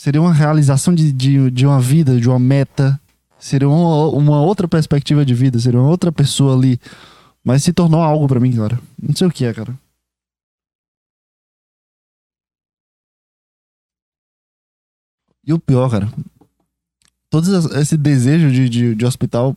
[0.00, 2.98] Seria uma realização de, de, de uma vida, de uma meta.
[3.38, 5.58] Seria uma, uma outra perspectiva de vida.
[5.60, 6.80] Seria uma outra pessoa ali.
[7.44, 8.80] Mas se tornou algo para mim, cara.
[8.98, 9.78] Não sei o que é, cara.
[15.46, 16.10] E o pior, cara,
[17.28, 17.46] todo
[17.78, 19.54] esse desejo de, de, de hospital.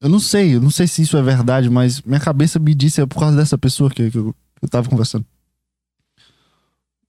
[0.00, 3.00] Eu não sei, eu não sei se isso é verdade, mas minha cabeça me disse
[3.00, 5.26] é por causa dessa pessoa que, que, eu, que eu tava conversando.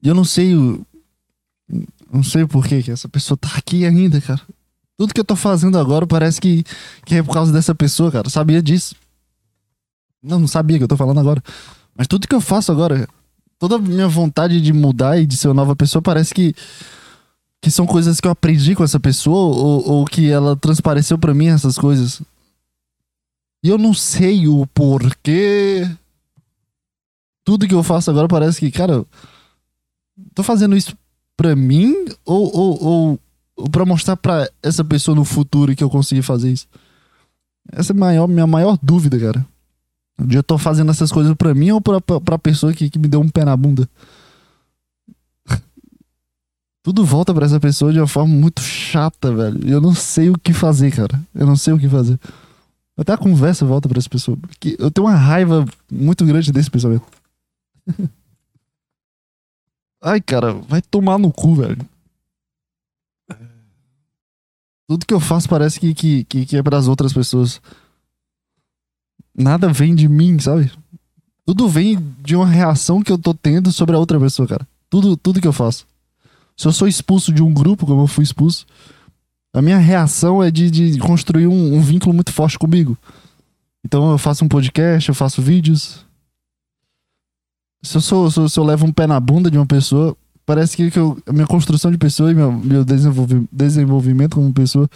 [0.04, 0.86] Eu não sei o.
[2.12, 4.42] Não sei por que essa pessoa tá aqui ainda, cara.
[4.98, 6.64] Tudo que eu tô fazendo agora parece que,
[7.06, 8.28] que é por causa dessa pessoa, cara.
[8.28, 8.96] Eu sabia disso.
[10.22, 11.42] Não, não sabia que eu tô falando agora.
[11.96, 13.08] Mas tudo que eu faço agora,
[13.58, 16.54] toda a minha vontade de mudar e de ser uma nova pessoa parece que
[17.62, 21.34] que são coisas que eu aprendi com essa pessoa ou, ou que ela transpareceu para
[21.34, 22.22] mim essas coisas.
[23.64, 25.88] E eu não sei o porquê.
[27.46, 29.06] Tudo que eu faço agora parece que, cara,
[30.34, 30.96] tô fazendo isso
[31.36, 31.94] pra mim
[32.26, 33.20] ou, ou,
[33.56, 36.68] ou, pra mostrar pra essa pessoa no futuro que eu consegui fazer isso?
[37.72, 39.46] Essa é a maior, minha maior dúvida, cara.
[40.26, 43.00] Dia eu tô fazendo essas coisas pra mim ou pra, pra, pra pessoa que, que
[43.00, 43.90] me deu um pé na bunda?
[46.84, 49.68] Tudo volta pra essa pessoa de uma forma muito chata, velho.
[49.68, 51.20] Eu não sei o que fazer, cara.
[51.34, 52.20] Eu não sei o que fazer.
[52.98, 54.38] Até a conversa volta pra essa pessoa.
[54.38, 57.06] Porque eu tenho uma raiva muito grande desse pensamento.
[60.02, 61.88] Ai, cara, vai tomar no cu, velho.
[64.90, 67.62] Tudo que eu faço parece que, que, que, que é pras outras pessoas
[69.34, 70.72] nada vem de mim, sabe?
[71.46, 74.68] Tudo vem de uma reação que eu tô tendo sobre a outra pessoa, cara.
[74.90, 75.86] Tudo, tudo que eu faço.
[76.58, 78.66] Se eu sou expulso de um grupo, como eu fui expulso,
[79.54, 82.98] a minha reação é de, de construir um, um vínculo muito forte comigo.
[83.84, 86.06] Então eu faço um podcast, eu faço vídeos.
[87.84, 90.16] Se eu, sou, se eu, eu levo um pé na bunda de uma pessoa,
[90.46, 94.90] parece que, eu, a minha construção de pessoa e meu, meu desenvolvi, desenvolvimento como pessoa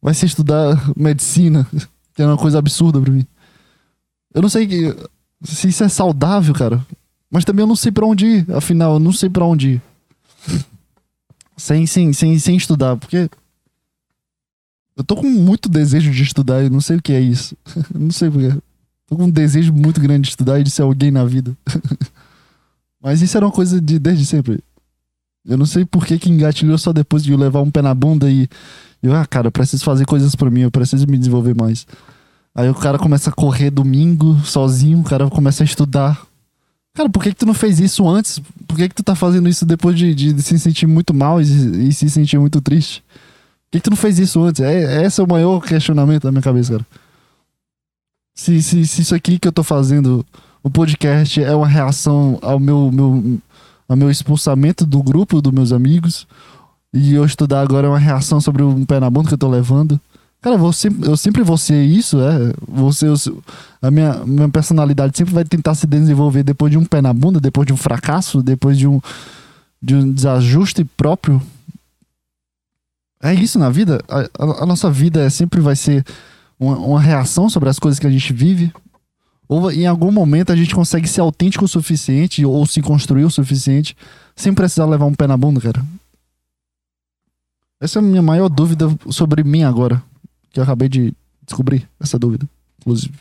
[0.00, 1.66] vai ser estudar medicina,
[2.18, 3.26] é uma coisa absurda pra mim.
[4.34, 4.94] Eu não sei que,
[5.42, 6.84] se isso é saudável, cara.
[7.30, 8.46] Mas também eu não sei pra onde ir.
[8.52, 9.82] Afinal, eu não sei pra onde ir.
[11.56, 13.28] sem, sem, sem, sem estudar, porque.
[14.96, 17.56] Eu tô com muito desejo de estudar e não sei o que é isso.
[17.94, 18.52] não sei porquê.
[19.06, 21.56] Tô com um desejo muito grande de estudar e de ser alguém na vida.
[23.02, 24.62] Mas isso era uma coisa de desde sempre.
[25.46, 27.94] Eu não sei por que, que engatilhou só depois de eu levar um pé na
[27.94, 28.48] bunda e.
[29.02, 31.86] Eu, ah, cara, eu preciso fazer coisas para mim, eu preciso me desenvolver mais.
[32.54, 36.20] Aí o cara começa a correr domingo sozinho, o cara começa a estudar.
[36.92, 38.40] Cara, por que, que tu não fez isso antes?
[38.66, 41.88] Por que, que tu tá fazendo isso depois de, de se sentir muito mal e,
[41.88, 43.04] e, se sentir muito triste?
[43.06, 44.60] Por que, que tu não fez isso antes?
[44.60, 46.86] É, esse é o maior questionamento da minha cabeça, cara.
[48.34, 50.26] Se, se, se isso aqui que eu tô fazendo,
[50.68, 53.40] o podcast, é uma reação ao meu, meu,
[53.88, 56.26] ao meu expulsamento do grupo dos meus amigos,
[56.92, 59.48] e eu estudar agora é uma reação sobre um pé na bunda que eu tô
[59.48, 59.98] levando.
[60.40, 62.52] Cara, eu, sempre, eu sempre vou ser isso, é.
[62.68, 63.06] Você,
[63.82, 67.40] a minha, minha personalidade sempre vai tentar se desenvolver depois de um pé na bunda,
[67.40, 69.00] depois de um fracasso, depois de um,
[69.82, 71.42] de um desajuste próprio.
[73.22, 74.00] É isso na vida.
[74.08, 76.04] A, a, a nossa vida é, sempre vai ser
[76.60, 78.72] uma, uma, reação sobre as coisas que a gente vive.
[79.48, 83.30] Ou em algum momento a gente consegue ser autêntico o suficiente ou se construir o
[83.30, 83.96] suficiente
[84.36, 85.82] sem precisar levar um pé na bunda, cara.
[87.80, 90.02] Essa é a minha maior dúvida sobre mim agora
[90.50, 92.48] que eu acabei de descobrir essa dúvida,
[92.80, 93.14] inclusive.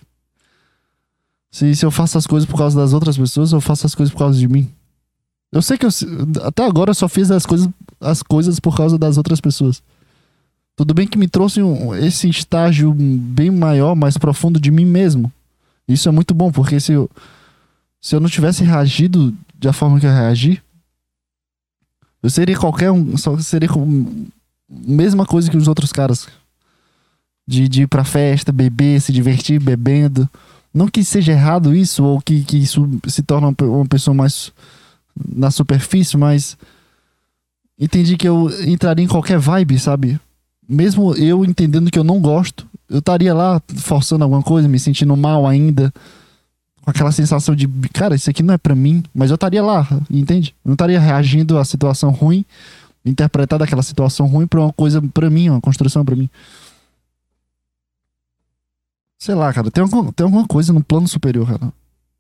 [1.52, 4.12] Se, se eu faço as coisas por causa das outras pessoas, eu faço as coisas
[4.12, 4.70] por causa de mim.
[5.52, 5.90] Eu sei que eu,
[6.44, 7.70] até agora eu só fiz as coisas,
[8.02, 9.82] as coisas por causa das outras pessoas.
[10.76, 15.32] Tudo bem que me trouxe um, esse estágio bem maior, mais profundo de mim mesmo.
[15.88, 17.10] Isso é muito bom, porque se eu,
[18.02, 20.62] se eu não tivesse reagido da forma que eu reagi,
[22.22, 23.76] eu seria qualquer um, só seria a
[24.70, 26.28] mesma coisa que os outros caras
[27.48, 30.30] de, de ir pra festa, beber, se divertir bebendo.
[30.74, 34.52] Não que seja errado isso, ou que, que isso se torna uma pessoa mais
[35.28, 36.58] na superfície, mas
[37.80, 40.20] entendi que eu entraria em qualquer vibe, sabe?
[40.68, 45.16] Mesmo eu entendendo que eu não gosto, eu estaria lá forçando alguma coisa, me sentindo
[45.16, 45.94] mal ainda,
[46.82, 49.88] com aquela sensação de, cara, isso aqui não é para mim, mas eu estaria lá,
[50.10, 50.56] entende?
[50.64, 52.46] Eu não estaria reagindo à situação ruim,
[53.06, 56.30] interpretando aquela situação ruim para uma coisa para mim, uma construção para mim.
[59.20, 61.74] Sei lá, cara, tem, algum, tem alguma coisa no plano superior, cara.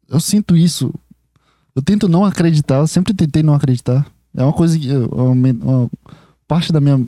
[0.09, 0.93] Eu sinto isso.
[1.75, 4.05] Eu tento não acreditar, eu sempre tentei não acreditar.
[4.35, 4.91] É uma coisa que.
[4.91, 5.89] Uma, uma
[6.47, 7.05] parte da minha,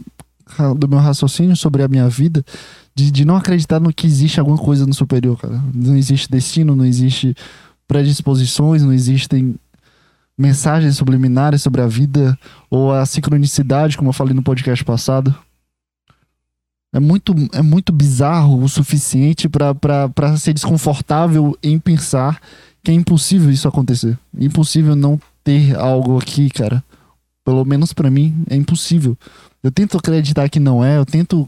[0.78, 2.43] do meu raciocínio sobre a minha vida
[2.95, 5.62] de, de não acreditar no que existe alguma coisa no superior, cara.
[5.74, 7.36] Não existe destino, não existe
[7.88, 9.56] predisposições, não existem
[10.38, 12.38] mensagens subliminares sobre a vida
[12.70, 15.36] ou a sincronicidade, como eu falei no podcast passado.
[16.93, 22.41] É muito, é muito bizarro o suficiente para ser desconfortável em pensar
[22.84, 24.18] que é impossível isso acontecer.
[24.38, 26.84] Impossível não ter algo aqui, cara.
[27.45, 29.18] Pelo menos para mim, é impossível.
[29.64, 31.47] Eu tento acreditar que não é, eu tento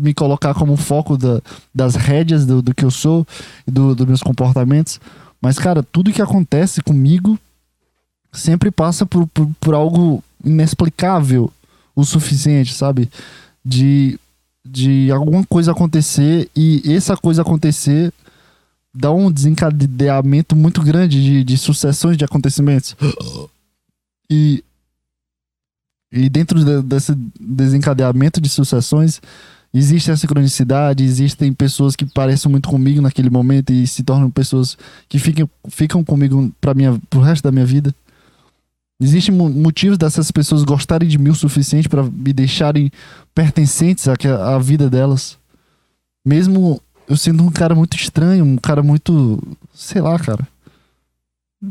[0.00, 1.40] me colocar como foco da,
[1.74, 3.26] das rédeas do, do que eu sou
[3.66, 5.00] do, dos meus comportamentos.
[5.40, 7.38] Mas, cara, tudo que acontece comigo
[8.32, 11.52] sempre passa por, por, por algo inexplicável
[11.96, 13.10] o suficiente, sabe?
[13.64, 14.18] De
[14.70, 18.12] de alguma coisa acontecer e essa coisa acontecer
[18.94, 22.96] dá um desencadeamento muito grande de, de sucessões de acontecimentos.
[24.30, 24.62] E,
[26.10, 29.20] e dentro de, desse desencadeamento de sucessões,
[29.72, 34.76] existe a sincronicidade, existem pessoas que parecem muito comigo naquele momento e se tornam pessoas
[35.08, 37.94] que ficam, ficam comigo para minha pro resto da minha vida.
[39.00, 42.90] Existem motivos dessas pessoas gostarem de mim o suficiente para me deixarem
[43.32, 44.14] pertencentes à,
[44.54, 45.38] à vida delas.
[46.26, 49.40] Mesmo eu sendo um cara muito estranho, um cara muito.
[49.72, 50.46] sei lá, cara.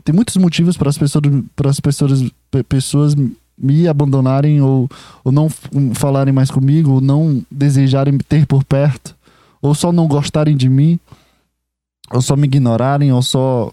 [0.03, 1.23] Tem muitos motivos para as pessoas,
[1.55, 2.31] para as pessoas,
[2.67, 3.15] pessoas
[3.57, 4.89] me abandonarem ou,
[5.23, 5.49] ou não
[5.93, 9.15] falarem mais comigo, ou não desejarem me ter por perto,
[9.61, 10.99] ou só não gostarem de mim,
[12.11, 13.71] ou só me ignorarem, ou só.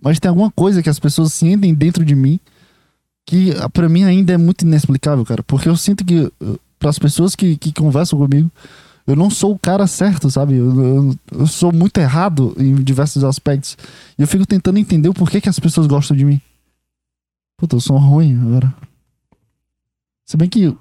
[0.00, 2.38] Mas tem alguma coisa que as pessoas sentem dentro de mim
[3.26, 5.42] que para mim ainda é muito inexplicável, cara.
[5.42, 6.32] Porque eu sinto que,
[6.78, 8.50] para as pessoas que, que conversam comigo,
[9.06, 10.54] eu não sou o cara certo, sabe?
[10.54, 13.76] Eu, eu, eu, sou muito errado em diversos aspectos.
[14.16, 16.40] E eu fico tentando entender o porquê que as pessoas gostam de mim.
[17.58, 18.72] Puta, eu sou ruim agora.
[20.26, 20.76] Se bem que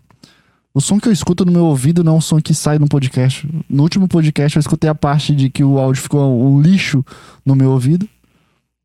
[0.74, 2.90] o som que eu escuto no meu ouvido não é um som que sai no
[2.90, 3.48] podcast.
[3.70, 7.06] No último podcast eu escutei a parte de que o áudio ficou um lixo
[7.46, 8.10] no meu ouvido.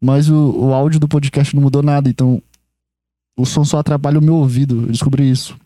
[0.01, 2.09] Mas o, o áudio do podcast não mudou nada.
[2.09, 2.41] Então
[3.37, 4.83] o som só atrapalha o meu ouvido.
[4.83, 5.59] Eu descobri isso.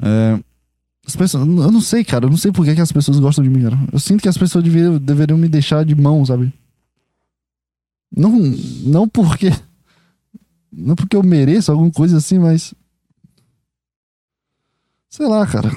[0.00, 0.38] É,
[1.06, 2.26] as pessoas, eu não sei, cara.
[2.26, 3.78] Eu não sei por que, que as pessoas gostam de mim, cara.
[3.92, 6.52] Eu sinto que as pessoas deveriam, deveriam me deixar de mão, sabe?
[8.16, 8.30] Não,
[8.84, 9.50] não porque.
[10.72, 12.72] Não porque eu mereço alguma coisa assim, mas.
[15.12, 15.70] Sei lá, cara.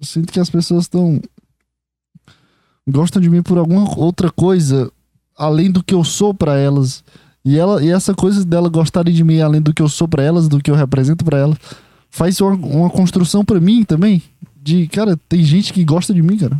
[0.00, 1.22] Sinto que as pessoas estão.
[2.88, 4.90] Gostam de mim por alguma outra coisa
[5.36, 7.04] além do que eu sou para elas.
[7.44, 10.24] E, ela, e essa coisa dela gostarem de mim além do que eu sou para
[10.24, 11.56] elas, do que eu represento para elas,
[12.10, 14.20] faz uma, uma construção para mim também.
[14.60, 16.58] De, cara, tem gente que gosta de mim, cara.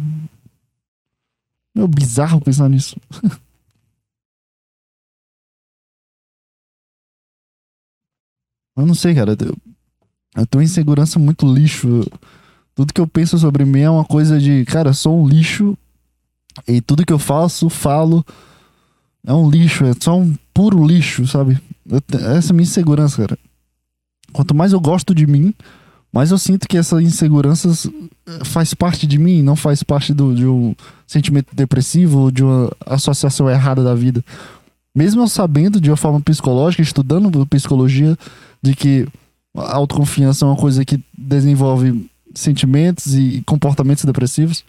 [1.77, 2.97] É bizarro pensar nisso.
[8.77, 9.33] eu não sei, cara.
[9.33, 9.57] Eu,
[10.41, 12.07] eu tenho insegurança muito lixo.
[12.75, 15.77] Tudo que eu penso sobre mim é uma coisa de, cara, sou um lixo.
[16.67, 18.25] E tudo que eu faço, falo,
[19.27, 21.61] é um lixo, é só um puro lixo, sabe?
[21.89, 22.03] Eu,
[22.37, 23.39] essa é a minha insegurança, cara.
[24.33, 25.55] Quanto mais eu gosto de mim,
[26.13, 27.71] mais eu sinto que essa insegurança
[28.45, 30.75] faz parte de mim, não faz parte do, de um
[31.07, 34.25] sentimento depressivo ou de uma associação errada da vida.
[34.95, 38.17] Mesmo eu sabendo de uma forma psicológica, estudando psicologia,
[38.63, 39.07] de que
[39.57, 44.65] a autoconfiança é uma coisa que desenvolve sentimentos e comportamentos depressivos,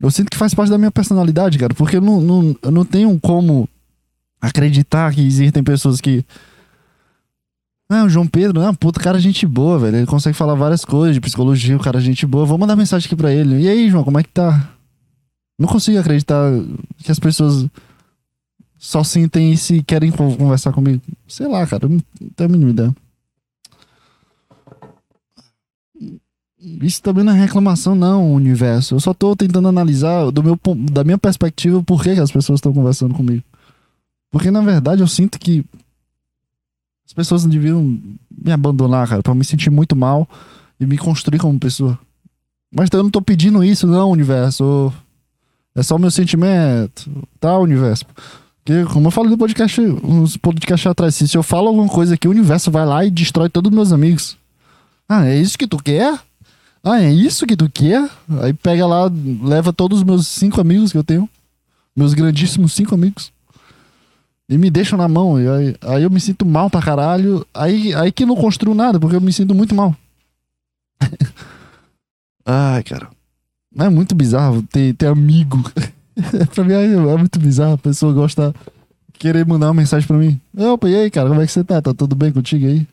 [0.00, 2.84] eu sinto que faz parte da minha personalidade, cara, porque eu não, não, eu não
[2.84, 3.68] tenho como
[4.40, 6.24] acreditar que existem pessoas que.
[7.88, 9.96] Ah, o João Pedro, não, puta, cara, gente boa, velho.
[9.96, 12.46] Ele consegue falar várias coisas de psicologia, o cara, gente boa.
[12.46, 13.62] Vou mandar mensagem aqui pra ele.
[13.62, 14.70] E aí, João, como é que tá?
[15.58, 16.50] Não consigo acreditar
[16.98, 17.66] que as pessoas
[18.78, 21.02] só sentem e querem conversar comigo.
[21.28, 22.00] Sei lá, cara, não
[22.34, 22.96] tenho a mínima ideia.
[26.60, 28.94] Isso também não é reclamação, não, universo.
[28.94, 30.58] Eu só tô tentando analisar do meu,
[30.92, 33.42] da minha perspectiva por que, que as pessoas estão conversando comigo.
[34.30, 35.64] Porque, na verdade, eu sinto que
[37.06, 37.98] as pessoas não deviam
[38.30, 40.28] me abandonar, cara, pra me sentir muito mal
[40.78, 41.98] e me construir como pessoa.
[42.72, 44.92] Mas eu não tô pedindo isso, não, universo.
[45.74, 48.04] É só o meu sentimento, tá, universo?
[48.62, 52.28] Porque, como eu falei no podcast, uns podcasts atrás, se eu falo alguma coisa aqui,
[52.28, 54.36] o universo vai lá e destrói todos os meus amigos.
[55.08, 56.20] Ah, é isso que tu quer?
[56.82, 58.08] Ah, é isso que tu quer?
[58.42, 59.10] Aí pega lá,
[59.42, 61.28] leva todos os meus cinco amigos que eu tenho.
[61.94, 63.32] Meus grandíssimos cinco amigos.
[64.48, 65.36] E me deixam na mão.
[65.36, 67.46] Aí, aí eu me sinto mal pra caralho.
[67.52, 69.94] Aí, aí que não construo nada, porque eu me sinto muito mal.
[72.44, 73.08] Ai, cara.
[73.78, 75.62] É muito bizarro ter, ter amigo.
[76.54, 77.74] pra mim é, é, muito bizarro.
[77.74, 78.54] A pessoa gosta
[79.12, 80.40] querer mandar uma mensagem pra mim.
[80.56, 81.80] Opa, e aí, cara, como é que você tá?
[81.80, 82.88] Tá tudo bem contigo aí?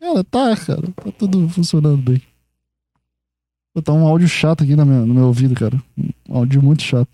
[0.00, 0.82] Ela tá, cara.
[0.82, 2.20] Tá tudo funcionando bem.
[3.80, 5.82] Tá um áudio chato aqui no meu, no meu ouvido, cara.
[6.28, 7.08] Um áudio muito chato.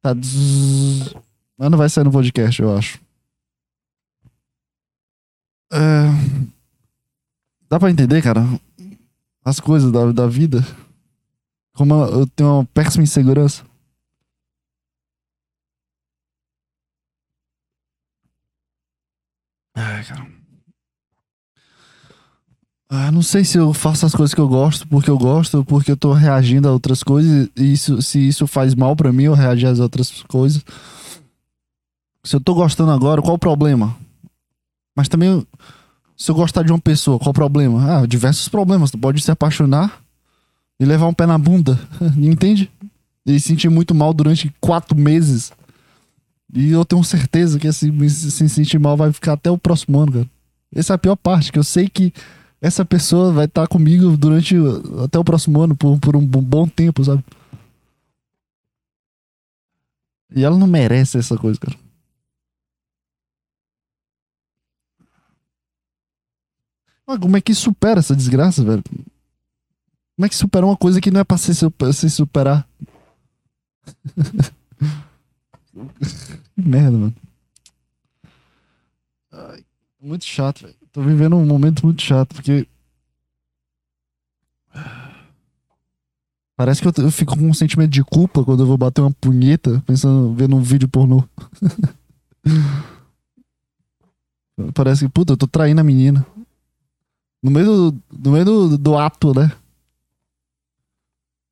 [0.00, 0.14] Tá.
[0.14, 3.00] Mas não vai sair no podcast, eu acho.
[5.72, 6.06] É...
[7.68, 8.42] Dá pra entender, cara?
[9.44, 10.60] As coisas da, da vida.
[11.74, 13.64] Como eu tenho uma péssima insegurança.
[19.74, 20.35] Ai, cara.
[22.88, 25.90] Ah, não sei se eu faço as coisas que eu gosto porque eu gosto, porque
[25.90, 29.34] eu tô reagindo a outras coisas, e isso, se isso faz mal para mim eu
[29.34, 30.64] reagir às outras coisas.
[32.22, 33.96] Se eu tô gostando agora, qual o problema?
[34.96, 35.46] Mas também,
[36.16, 38.00] se eu gostar de uma pessoa, qual o problema?
[38.00, 38.90] Ah, diversos problemas.
[38.90, 40.00] Tu pode se apaixonar
[40.78, 41.78] e levar um pé na bunda,
[42.16, 42.70] entende?
[43.24, 45.52] E sentir muito mal durante quatro meses.
[46.54, 50.12] E eu tenho certeza que esse se sentir mal vai ficar até o próximo ano,
[50.12, 50.30] cara.
[50.74, 52.12] Essa é a pior parte, que eu sei que
[52.60, 54.54] essa pessoa vai estar tá comigo durante
[55.04, 57.24] até o próximo ano, por, por um bom tempo, sabe?
[60.34, 61.78] E ela não merece essa coisa, cara.
[67.06, 68.82] Mas como é que supera essa desgraça, velho?
[70.16, 72.68] Como é que supera uma coisa que não é pra se, se superar?
[76.54, 77.14] que merda, mano.
[79.30, 79.64] Ai,
[80.00, 80.75] muito chato, velho.
[80.96, 82.66] Tô vivendo um momento muito chato, porque.
[86.56, 89.12] Parece que eu, eu, fico com um sentimento de culpa quando eu vou bater uma
[89.12, 91.22] punheta pensando, vendo um vídeo pornô.
[94.72, 96.24] Parece que, puta, eu tô traindo a menina.
[97.42, 99.52] No meio do, no meio do, do ato, né?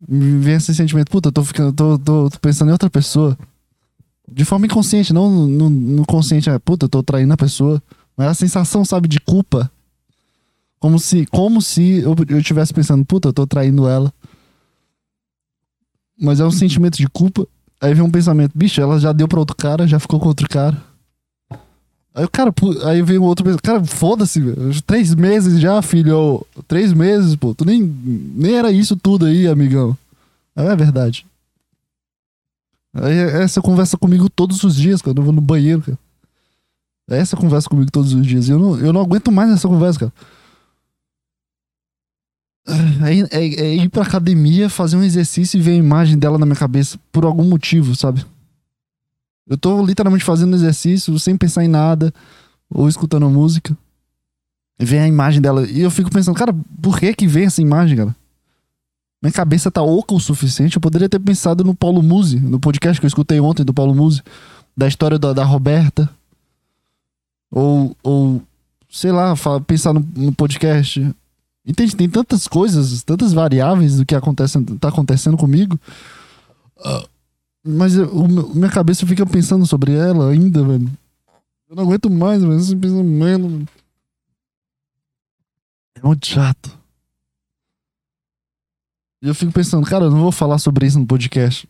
[0.08, 3.36] Me vem esse sentimento, puta, eu tô, ficando, tô, tô, tô pensando em outra pessoa.
[4.26, 7.82] De forma inconsciente, não no, no consciente, é, puta, eu tô traindo a pessoa.
[8.16, 9.70] Mas a sensação, sabe, de culpa.
[10.78, 14.12] Como se, como se eu, estivesse pensando, puta, eu tô traindo ela.
[16.20, 17.46] Mas é um sentimento de culpa.
[17.80, 20.48] Aí vem um pensamento, bicho, ela já deu pra outro cara, já ficou com outro
[20.48, 20.76] cara.
[22.14, 22.54] Aí o cara,
[22.86, 24.40] aí vem o outro, pensa, cara, foda-se.
[24.86, 26.46] Três meses já, filho.
[26.68, 27.54] Três meses, pô.
[27.54, 29.98] Tu nem, nem era isso tudo aí, amigão.
[30.54, 31.26] Aí é verdade.
[32.94, 35.98] Aí essa conversa comigo todos os dias, quando eu vou no banheiro, cara.
[37.08, 38.48] Essa conversa comigo todos os dias.
[38.48, 40.12] Eu não, eu não aguento mais essa conversa, cara.
[43.02, 46.46] É, é- é ir pra academia, fazer um exercício e ver a imagem dela na
[46.46, 48.24] minha cabeça por algum motivo, sabe?
[49.46, 52.12] Eu tô literalmente fazendo exercício sem pensar em nada,
[52.70, 53.76] ou escutando música.
[54.80, 55.68] E vem a imagem dela.
[55.68, 58.16] E eu fico pensando, cara, por que que vem essa imagem, cara?
[59.22, 60.76] Minha cabeça tá oca o suficiente.
[60.76, 63.94] Eu poderia ter pensado no Paulo Musi, no podcast que eu escutei ontem do Paulo
[63.94, 64.22] Musi,
[64.76, 66.08] da história da, da Roberta.
[67.54, 68.42] Ou, ou
[68.90, 71.00] sei lá, fa- pensar no, no podcast.
[71.64, 71.94] Entende?
[71.96, 75.78] Tem tantas coisas, tantas variáveis do que acontece, tá acontecendo comigo.
[76.84, 77.06] Ah,
[77.64, 80.90] mas eu- o minha cabeça fica pensando sobre ela ainda, velho.
[81.68, 82.56] Eu não aguento mais, velho.
[82.56, 83.68] Esse pensamento.
[85.96, 86.76] É muito chato.
[89.22, 91.66] E eu fico pensando, cara, eu não vou falar sobre isso no podcast.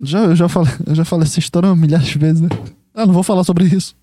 [0.00, 2.48] Já, eu, já falei, eu já falei essa história milhares de vezes, né?
[2.94, 3.94] Ah, não vou falar sobre isso.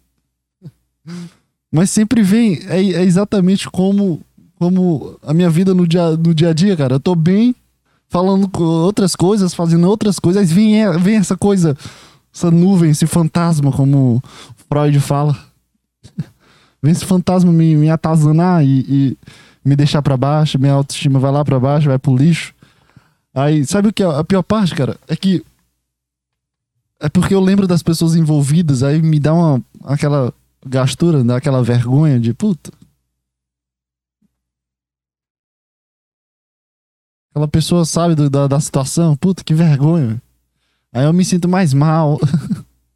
[1.72, 4.22] Mas sempre vem, é, é exatamente como,
[4.60, 6.96] como a minha vida no dia, no dia a dia, cara.
[6.96, 7.56] Eu tô bem,
[8.10, 11.78] falando outras coisas, fazendo outras coisas, vem, é- vem essa coisa,
[12.34, 14.22] essa nuvem, esse fantasma, como
[14.70, 15.38] Freud fala.
[16.84, 19.18] Vem esse fantasma me, me atazanar e, e
[19.64, 22.54] me deixar pra baixo, minha autoestima vai lá pra baixo, vai pro lixo.
[23.34, 24.98] Aí, sabe o que é a pior parte, cara?
[25.08, 25.42] É que.
[27.02, 29.62] É porque eu lembro das pessoas envolvidas, aí me dá uma.
[29.84, 30.32] aquela
[30.66, 32.72] gastura, dá aquela vergonha de puta.
[37.32, 40.22] Aquela pessoa sabe do- da, da situação, puta, que vergonha.
[40.94, 42.20] Aí eu me sinto mais mal.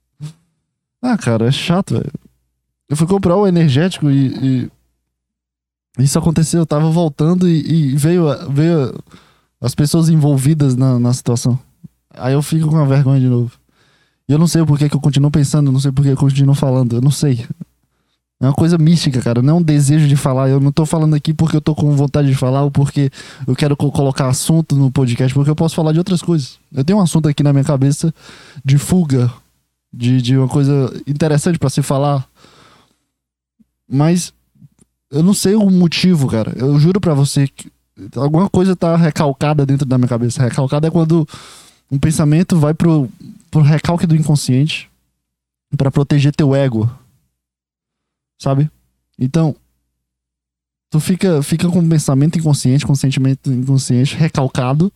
[1.02, 2.12] ah, cara, é chato, velho.
[2.90, 4.68] Eu fui comprar o energético e,
[5.98, 6.60] e isso aconteceu.
[6.60, 8.94] Eu tava voltando e, e veio, veio
[9.60, 11.58] as pessoas envolvidas na, na situação.
[12.12, 13.58] Aí eu fico com a vergonha de novo.
[14.28, 16.56] E eu não sei porquê que eu continuo pensando, não sei por que eu continuo
[16.56, 17.46] falando, eu não sei.
[18.42, 19.42] É uma coisa mística, cara.
[19.42, 20.50] Não é um desejo de falar.
[20.50, 23.10] Eu não tô falando aqui porque eu tô com vontade de falar ou porque
[23.48, 26.58] eu quero co- colocar assunto no podcast, porque eu posso falar de outras coisas.
[26.74, 28.14] Eu tenho um assunto aqui na minha cabeça
[28.64, 29.32] de fuga,
[29.94, 32.28] de, de uma coisa interessante pra se falar.
[33.90, 34.34] Mas
[35.12, 36.52] eu não sei o motivo, cara.
[36.58, 37.72] Eu juro pra você que
[38.18, 40.44] alguma coisa tá recalcada dentro da minha cabeça.
[40.44, 41.26] Recalcada é quando
[41.92, 43.10] um pensamento vai pro,
[43.52, 44.90] pro recalque do inconsciente
[45.78, 46.90] pra proteger teu ego.
[48.42, 48.70] Sabe?
[49.18, 49.56] Então,
[50.90, 54.92] tu fica, fica com um pensamento inconsciente, com sentimento inconsciente recalcado.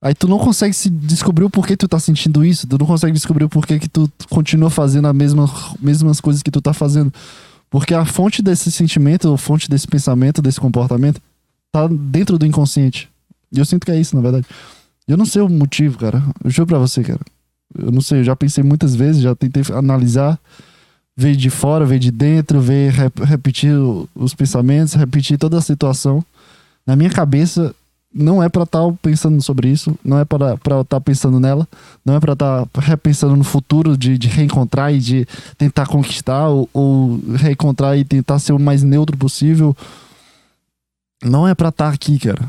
[0.00, 2.66] Aí tu não consegue se descobrir o porquê tu tá sentindo isso.
[2.66, 6.50] Tu não consegue descobrir o porquê que tu continua fazendo as mesmas, mesmas coisas que
[6.50, 7.12] tu tá fazendo.
[7.68, 11.20] Porque a fonte desse sentimento, a fonte desse pensamento, desse comportamento,
[11.72, 13.08] tá dentro do inconsciente.
[13.52, 14.46] E eu sinto que é isso, na verdade.
[15.08, 16.22] Eu não sei o motivo, cara.
[16.44, 17.20] Eu juro pra você, cara.
[17.76, 20.38] Eu não sei, eu já pensei muitas vezes, já tentei analisar,
[21.16, 23.72] ver de fora, ver de dentro, ver, rep- repetir
[24.14, 26.24] os pensamentos, repetir toda a situação.
[26.86, 27.74] Na minha cabeça,
[28.14, 31.68] não é pra estar pensando sobre isso, não é pra estar pensando nela,
[32.04, 35.26] não é pra estar repensando no futuro de, de reencontrar e de
[35.58, 39.76] tentar conquistar ou, ou reencontrar e tentar ser o mais neutro possível.
[41.22, 42.48] Não é pra estar aqui, cara.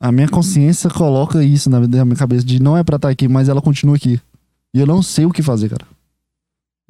[0.00, 3.48] A minha consciência coloca isso na minha cabeça de não é pra estar aqui, mas
[3.48, 4.18] ela continua aqui.
[4.72, 5.84] E eu não sei o que fazer, cara.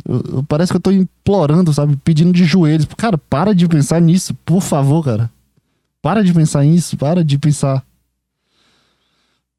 [0.08, 1.96] Eu- eu- parece que eu tô implorando, sabe?
[2.04, 2.86] Pedindo de joelhos.
[2.96, 5.30] Cara, para de pensar nisso, por favor, cara.
[6.00, 7.84] Para de pensar nisso, para de pensar.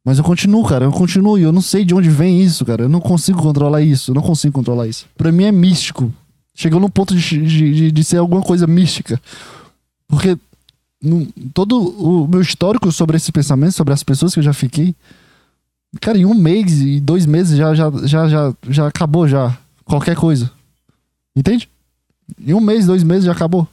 [0.03, 2.83] Mas eu continuo, cara, eu continuo e eu não sei de onde vem isso, cara.
[2.83, 5.05] Eu não consigo controlar isso, eu não consigo controlar isso.
[5.15, 6.11] Pra mim é místico.
[6.55, 9.21] Chegou no ponto de, de, de- ser alguma coisa mística.
[10.07, 10.37] Porque
[11.53, 14.95] todo o meu histórico sobre esse pensamento, sobre as pessoas que eu já fiquei,
[15.99, 20.15] cara, em um mês e dois meses já, já, já, já, já acabou já qualquer
[20.15, 20.51] coisa.
[21.35, 21.69] Entende?
[22.39, 23.67] Em um mês, dois meses já acabou.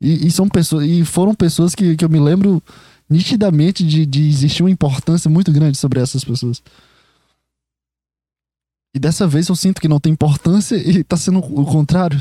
[0.00, 2.62] E, e são pessoas, e foram pessoas que, que eu me lembro
[3.08, 6.62] nitidamente de, de existir uma importância muito grande sobre essas pessoas.
[8.94, 12.20] E dessa vez eu sinto que não tem importância e tá sendo o contrário.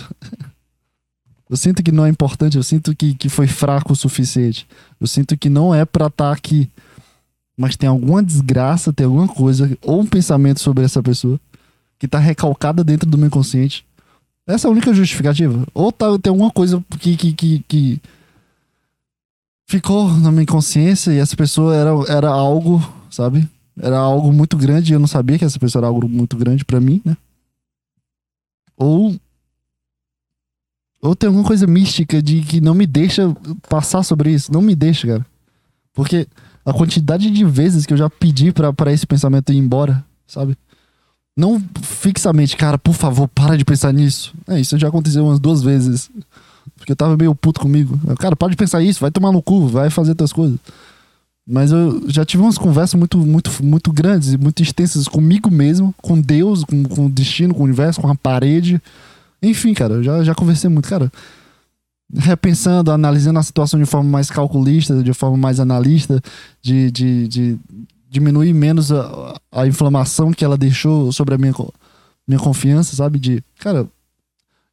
[1.51, 4.65] Eu sinto que não é importante, eu sinto que, que foi fraco o suficiente.
[5.01, 6.69] Eu sinto que não é pra estar aqui.
[7.57, 11.37] Mas tem alguma desgraça, tem alguma coisa, ou um pensamento sobre essa pessoa
[11.99, 13.85] que tá recalcada dentro do meu inconsciente.
[14.47, 15.67] Essa é a única justificativa.
[15.73, 18.01] Ou tá, tem alguma coisa que, que, que, que
[19.67, 23.45] ficou na minha consciência e essa pessoa era, era algo, sabe?
[23.77, 26.63] Era algo muito grande e eu não sabia que essa pessoa era algo muito grande
[26.63, 27.17] pra mim, né?
[28.77, 29.19] Ou.
[31.01, 33.35] Ou tem alguma coisa mística de que não me deixa
[33.67, 34.51] passar sobre isso.
[34.53, 35.25] Não me deixa, cara.
[35.93, 36.27] Porque
[36.63, 40.55] a quantidade de vezes que eu já pedi para esse pensamento ir embora, sabe?
[41.35, 44.33] Não fixamente, cara, por favor, para de pensar nisso.
[44.47, 46.11] É, isso já aconteceu umas duas vezes.
[46.75, 47.99] Porque eu tava meio puto comigo.
[48.17, 50.59] Cara, para de pensar isso, vai tomar no cu, vai fazer outras coisas.
[51.47, 55.93] Mas eu já tive umas conversas muito, muito, muito grandes e muito extensas comigo mesmo,
[56.01, 58.81] com Deus, com, com o destino, com o universo, com a parede.
[59.41, 61.11] Enfim, cara, eu já, já conversei muito, cara.
[62.13, 66.21] Repensando, analisando a situação de forma mais calculista, de forma mais analista,
[66.61, 67.59] de, de, de
[68.09, 71.53] diminuir menos a, a inflamação que ela deixou sobre a minha,
[72.27, 73.17] minha confiança, sabe?
[73.17, 73.87] De, cara,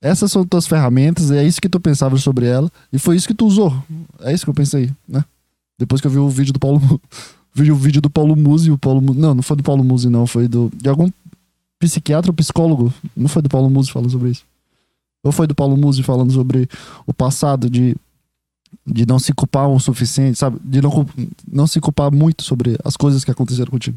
[0.01, 3.35] essas são tuas ferramentas, é isso que tu pensava sobre ela, e foi isso que
[3.35, 3.73] tu usou.
[4.21, 5.25] É isso que eu pensei, né?
[5.79, 7.01] Depois que eu vi o vídeo do Paulo.
[7.55, 10.27] vi o vídeo do Paulo Musi, o Paulo Não, não foi do Paulo Musi, não.
[10.27, 10.71] Foi do.
[10.75, 11.09] De algum
[11.79, 12.93] psiquiatra ou psicólogo.
[13.17, 14.43] Não foi do Paulo Musi falando sobre isso.
[15.23, 16.69] Ou foi do Paulo Musi falando sobre
[17.07, 17.97] o passado de.
[18.87, 20.59] De não se culpar o suficiente, sabe?
[20.63, 21.07] De não,
[21.51, 23.97] não se culpar muito sobre as coisas que aconteceram contigo.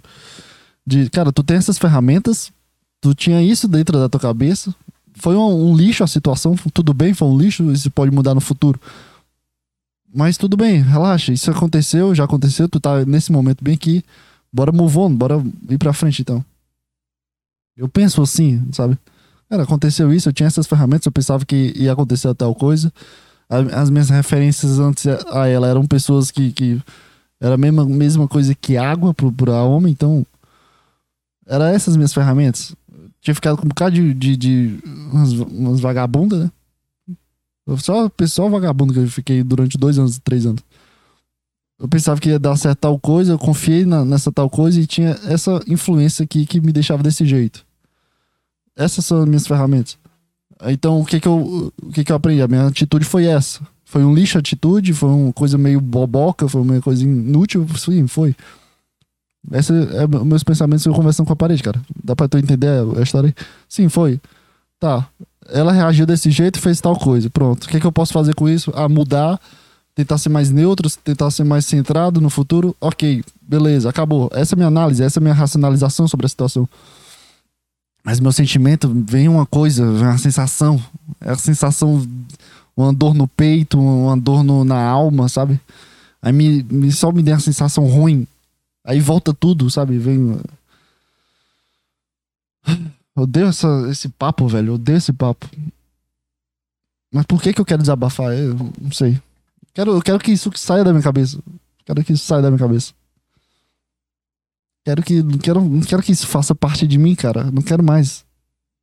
[0.85, 2.53] De, cara, tu tem essas ferramentas,
[3.01, 4.73] tu tinha isso dentro da tua cabeça,
[5.15, 8.41] foi um, um, lixo a situação, tudo bem, foi um lixo, isso pode mudar no
[8.41, 8.79] futuro.
[10.13, 11.31] Mas tudo bem, relaxa.
[11.31, 14.03] Isso aconteceu, já aconteceu, tu tá nesse momento bem aqui.
[14.51, 16.43] Bora move on, bora ir pra frente então.
[17.77, 18.97] Eu penso assim, sabe?
[19.51, 22.89] Cara, aconteceu isso, eu tinha essas ferramentas, eu pensava que ia acontecer tal coisa.
[23.49, 26.53] As minhas referências antes a ela eram pessoas que.
[26.53, 26.81] que
[27.37, 30.25] era a mesma, mesma coisa que água pro, pra homem, então.
[31.45, 32.73] Era essas minhas ferramentas.
[33.19, 34.13] tinha ficado com um bocado de.
[34.13, 34.79] de, de
[35.11, 36.51] umas, umas vagabundas, né?
[37.77, 40.63] Só pessoal vagabundo que eu fiquei durante dois anos, três anos.
[41.77, 44.87] Eu pensava que ia dar certo tal coisa, eu confiei na, nessa tal coisa e
[44.87, 47.65] tinha essa influência aqui que me deixava desse jeito.
[48.75, 49.97] Essas são as minhas ferramentas.
[50.67, 52.41] Então, o que que eu, o que que eu aprendi?
[52.41, 53.61] A minha atitude foi essa.
[53.83, 58.35] Foi um lixo atitude, foi uma coisa meio boboca, foi uma coisa inútil, sim, foi.
[59.51, 61.81] Esse é meus pensamentos conversando com a parede, cara.
[62.03, 63.45] Dá pra tu entender a história aí?
[63.67, 64.21] Sim, foi.
[64.79, 65.07] Tá
[65.49, 67.29] ela reagiu desse jeito e fez tal coisa.
[67.29, 67.63] Pronto.
[67.63, 68.71] O que, que eu posso fazer com isso?
[68.75, 69.39] Ah, mudar,
[69.95, 72.75] tentar ser mais neutro, tentar ser mais centrado no futuro.
[72.79, 74.29] Ok, beleza, acabou.
[74.33, 76.67] Essa é a minha análise, essa é a minha racionalização sobre a situação.
[78.03, 80.83] Mas meu sentimento vem uma coisa, vem uma sensação.
[81.19, 82.05] É a sensação,
[82.75, 85.59] uma dor no peito, uma dor no, na alma, sabe?
[86.21, 88.27] Aí me, me, só me dá uma sensação ruim.
[88.83, 89.97] Aí volta tudo, sabe?
[89.97, 90.39] Vem.
[93.15, 94.75] Odeio essa, esse papo, velho.
[94.75, 95.47] Odeio esse papo.
[97.13, 98.33] Mas por que que eu quero desabafar?
[98.33, 99.19] Eu não sei.
[99.73, 101.39] Quero, eu quero que isso saia da minha cabeça.
[101.85, 102.93] Quero que isso saia da minha cabeça.
[104.83, 107.51] Quero que, não quero, não quero que isso faça parte de mim, cara.
[107.51, 108.25] Não quero mais.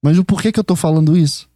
[0.03, 1.49] Mas o porquê que eu tô falando isso?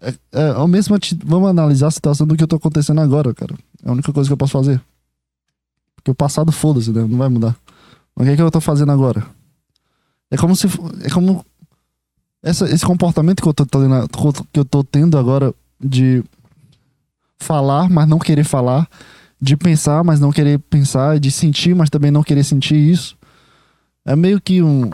[0.00, 3.54] É, é ao mesmo vamos analisar a situação do que eu tô acontecendo agora, cara.
[3.82, 4.80] É a única coisa que eu posso fazer.
[5.94, 7.02] Porque o passado foda-se, né?
[7.02, 7.56] Não vai mudar.
[8.14, 9.24] Mas o que, é que eu tô fazendo agora?
[10.30, 10.66] É como se.
[11.02, 11.44] É como
[12.42, 13.64] essa, esse comportamento que eu, tô,
[14.52, 16.22] que eu tô tendo agora de
[17.38, 18.88] falar, mas não querer falar,
[19.40, 23.17] de pensar, mas não querer pensar, de sentir, mas também não querer sentir isso,
[24.08, 24.90] é meio que um.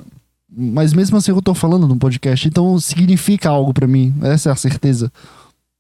[0.48, 4.52] Mas mesmo assim eu tô falando num podcast, então significa algo para mim, essa é
[4.52, 5.10] a certeza.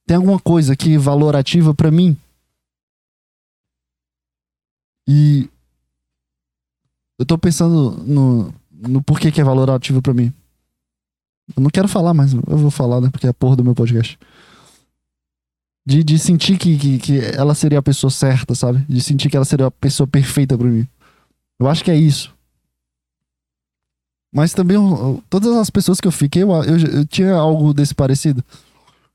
[0.06, 2.16] Tem alguma coisa que valorativa para mim.
[5.08, 5.48] E
[7.18, 10.32] eu tô pensando no, no porquê que é valorativo para mim.
[11.56, 13.10] Eu não quero falar, mas eu vou falar, né?
[13.10, 14.18] Porque é a porra do meu podcast.
[15.86, 18.84] De, de sentir que, que, que ela seria a pessoa certa, sabe?
[18.88, 20.86] De sentir que ela seria a pessoa perfeita pra mim.
[21.58, 22.33] Eu acho que é isso.
[24.34, 27.94] Mas também, eu, todas as pessoas que eu fiquei, eu, eu, eu, tinha algo desse
[27.94, 28.44] parecido.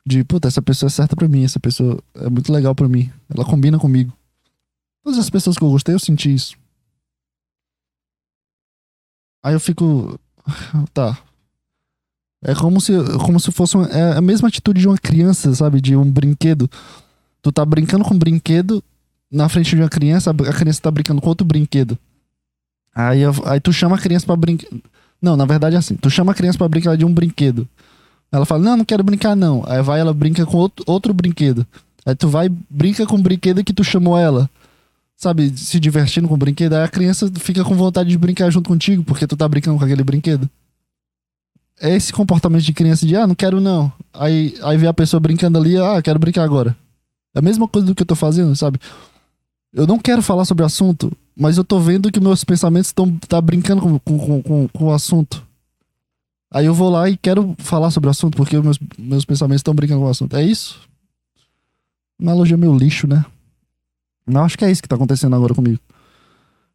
[0.05, 3.11] De, puta, essa pessoa é certa pra mim, essa pessoa é muito legal pra mim.
[3.29, 4.13] Ela combina comigo.
[5.03, 6.55] Todas as pessoas que eu gostei, eu senti isso.
[9.43, 10.19] Aí eu fico.
[10.93, 11.15] Tá,
[12.43, 12.93] é como se,
[13.25, 15.81] como se fosse uma, é a mesma atitude de uma criança, sabe?
[15.81, 16.69] De um brinquedo.
[17.41, 18.83] Tu tá brincando com um brinquedo
[19.29, 21.97] na frente de uma criança, a criança tá brincando com outro brinquedo.
[22.95, 24.69] Aí, aí tu chama a criança para brincar.
[25.21, 25.95] Não, na verdade é assim.
[25.95, 27.67] Tu chama a criança para brincar de um brinquedo.
[28.31, 29.63] Ela fala, não, não quero brincar não.
[29.67, 31.65] Aí vai, ela brinca com outro, outro brinquedo.
[32.05, 34.49] Aí tu vai, brinca com o brinquedo que tu chamou ela.
[35.17, 36.73] Sabe, se divertindo com o brinquedo.
[36.73, 39.83] Aí a criança fica com vontade de brincar junto contigo, porque tu tá brincando com
[39.83, 40.49] aquele brinquedo
[41.79, 43.91] é esse comportamento de criança de, ah, não quero não.
[44.13, 46.75] Aí, aí vê a pessoa brincando ali, ah, quero brincar agora.
[47.33, 48.79] É a mesma coisa do que eu tô fazendo, sabe?
[49.73, 53.09] Eu não quero falar sobre o assunto, mas eu tô vendo que meus pensamentos estão
[53.19, 55.47] tá brincando com, com, com, com o assunto.
[56.51, 59.73] Aí eu vou lá e quero falar sobre o assunto, porque meus, meus pensamentos estão
[59.73, 60.35] brincando com o assunto.
[60.35, 60.81] É isso?
[62.21, 63.23] Analogia meio lixo, né?
[64.27, 65.79] Não acho que é isso que tá acontecendo agora comigo.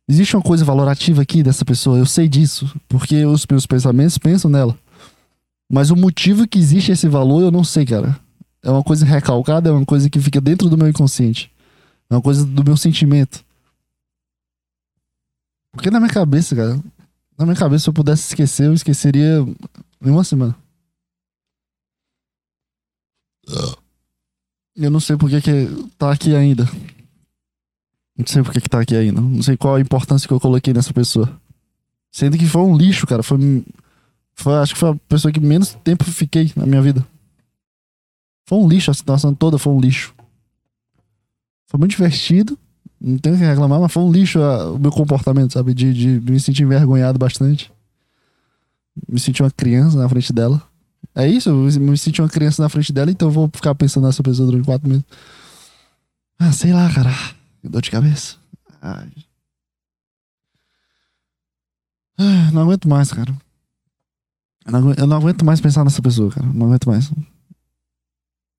[0.08, 4.50] Existe uma coisa valorativa aqui dessa pessoa, eu sei disso, porque os meus pensamentos pensam
[4.50, 4.78] nela.
[5.70, 8.18] Mas o motivo que existe esse valor eu não sei, cara.
[8.62, 11.52] É uma coisa recalcada, é uma coisa que fica dentro do meu inconsciente.
[12.08, 13.44] É uma coisa do meu sentimento.
[15.74, 16.80] Porque na minha cabeça, cara,
[17.36, 19.44] na minha cabeça, se eu pudesse esquecer, eu esqueceria
[20.00, 20.56] em uma semana.
[24.76, 25.40] Eu não sei por que,
[25.98, 26.64] tá aqui ainda.
[28.16, 29.20] Não sei por que, que tá aqui ainda.
[29.20, 31.40] Não sei qual a importância que eu coloquei nessa pessoa.
[32.10, 33.22] Sendo que foi um lixo, cara.
[33.22, 33.38] Foi,
[34.34, 37.04] foi, acho que foi a pessoa que menos tempo fiquei na minha vida.
[38.46, 40.14] Foi um lixo, a situação toda foi um lixo.
[41.66, 42.58] Foi muito divertido.
[43.06, 45.74] Não tenho que reclamar, mas foi um lixo a, o meu comportamento, sabe?
[45.74, 47.70] De, de me sentir envergonhado bastante.
[49.06, 50.62] Me sentir uma criança na frente dela.
[51.14, 54.06] É isso, eu me senti uma criança na frente dela, então eu vou ficar pensando
[54.06, 55.04] nessa pessoa durante quatro meses.
[56.38, 57.10] Ah, sei lá, cara.
[57.62, 58.36] Dor de cabeça.
[58.80, 59.10] Ai.
[62.16, 63.36] Ah, não aguento mais, cara.
[64.64, 66.46] Eu não, aguento, eu não aguento mais pensar nessa pessoa, cara.
[66.46, 67.10] Não aguento mais.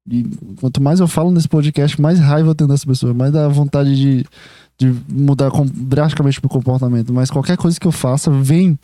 [0.10, 0.24] E
[0.60, 3.96] quanto mais eu falo nesse podcast, mais raiva eu tenho dessa pessoa, mais dá vontade
[3.96, 4.26] de,
[4.78, 7.12] de mudar com, drasticamente meu comportamento.
[7.12, 8.78] Mas qualquer coisa que eu faça vem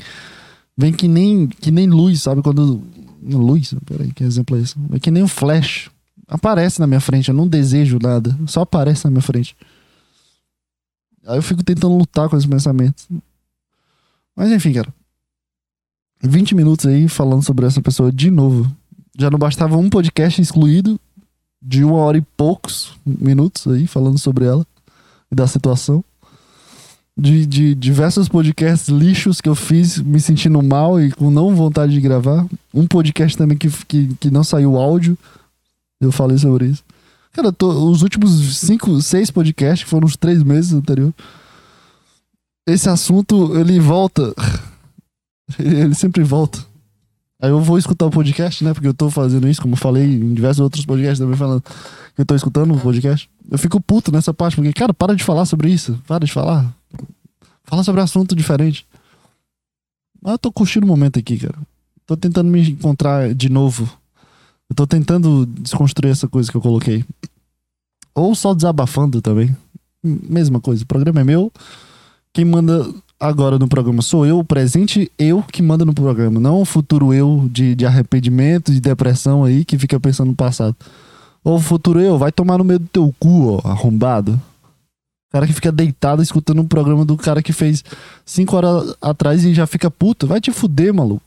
[0.75, 2.41] vem que nem que nem luz, sabe?
[2.41, 2.81] Quando
[3.23, 4.75] luz, peraí, que exemplo é esse?
[4.93, 5.91] É que nem um flash.
[6.27, 9.55] Aparece na minha frente, eu não desejo nada, só aparece na minha frente.
[11.27, 13.07] Aí eu fico tentando lutar com esses pensamentos.
[14.35, 14.91] Mas enfim, cara.
[16.23, 18.71] 20 minutos aí falando sobre essa pessoa de novo.
[19.19, 20.99] Já não bastava um podcast excluído
[21.61, 24.65] de uma hora e poucos minutos aí falando sobre ela
[25.31, 26.03] e da situação.
[27.17, 31.93] De, de diversos podcasts lixos que eu fiz me sentindo mal e com não vontade
[31.93, 32.47] de gravar.
[32.73, 35.17] Um podcast também que, que, que não saiu áudio.
[35.99, 36.83] Eu falei sobre isso.
[37.33, 41.13] Cara, tô, os últimos cinco, seis podcasts, que foram os três meses anterior,
[42.67, 44.33] esse assunto, ele volta.
[45.59, 46.59] ele sempre volta.
[47.41, 48.71] Aí eu vou escutar o podcast, né?
[48.71, 51.61] Porque eu tô fazendo isso, como falei em diversos outros podcasts também falando
[52.15, 53.27] que eu tô escutando o podcast.
[53.49, 55.99] Eu fico puto nessa parte, porque, cara, para de falar sobre isso.
[56.05, 56.71] Para de falar.
[57.63, 58.85] Fala sobre assunto diferente.
[60.21, 61.57] Mas eu tô curtindo o momento aqui, cara.
[62.05, 63.91] Tô tentando me encontrar de novo.
[64.69, 67.03] Eu tô tentando desconstruir essa coisa que eu coloquei.
[68.13, 69.55] Ou só desabafando também.
[70.03, 70.83] Mesma coisa.
[70.83, 71.51] O programa é meu.
[72.33, 72.87] Quem manda
[73.21, 77.13] agora no programa sou eu, o presente eu que manda no programa, não o futuro
[77.13, 80.75] eu de, de arrependimento, de depressão aí, que fica pensando no passado.
[81.43, 84.41] O futuro eu, vai tomar no meio do teu cu, ó, arrombado.
[85.31, 87.83] Cara que fica deitado escutando um programa do cara que fez
[88.25, 90.27] cinco horas atrás e já fica puto.
[90.27, 91.23] Vai te fuder, maluco.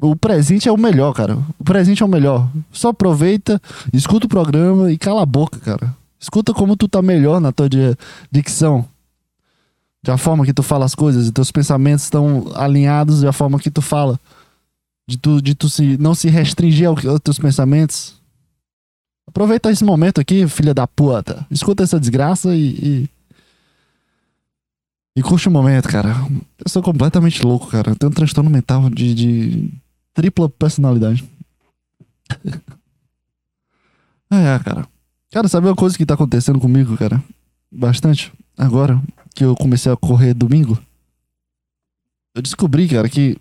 [0.00, 1.38] O presente é o melhor, cara.
[1.58, 2.50] O presente é o melhor.
[2.70, 3.62] Só aproveita,
[3.94, 5.96] escuta o programa e cala a boca, cara.
[6.20, 7.68] Escuta como tu tá melhor na tua
[8.30, 8.86] dicção
[10.02, 13.80] da forma que tu fala as coisas, teus pensamentos estão alinhados da forma que tu
[13.80, 14.18] fala.
[15.06, 18.20] De tu, de tu se, não se restringir aos, aos teus pensamentos.
[19.26, 21.46] Aproveita esse momento aqui, filha da puta.
[21.50, 23.08] Escuta essa desgraça e, e.
[25.14, 26.16] E, curte o momento, cara.
[26.58, 27.90] Eu sou completamente louco, cara.
[27.90, 29.70] Eu tenho um transtorno mental de, de
[30.14, 31.22] tripla personalidade.
[34.32, 34.88] é, cara.
[35.30, 37.22] Cara, sabe uma coisa que tá acontecendo comigo, cara?
[37.70, 38.32] Bastante.
[38.56, 39.00] Agora
[39.34, 40.78] que eu comecei a correr domingo,
[42.34, 43.36] eu descobri, cara, que,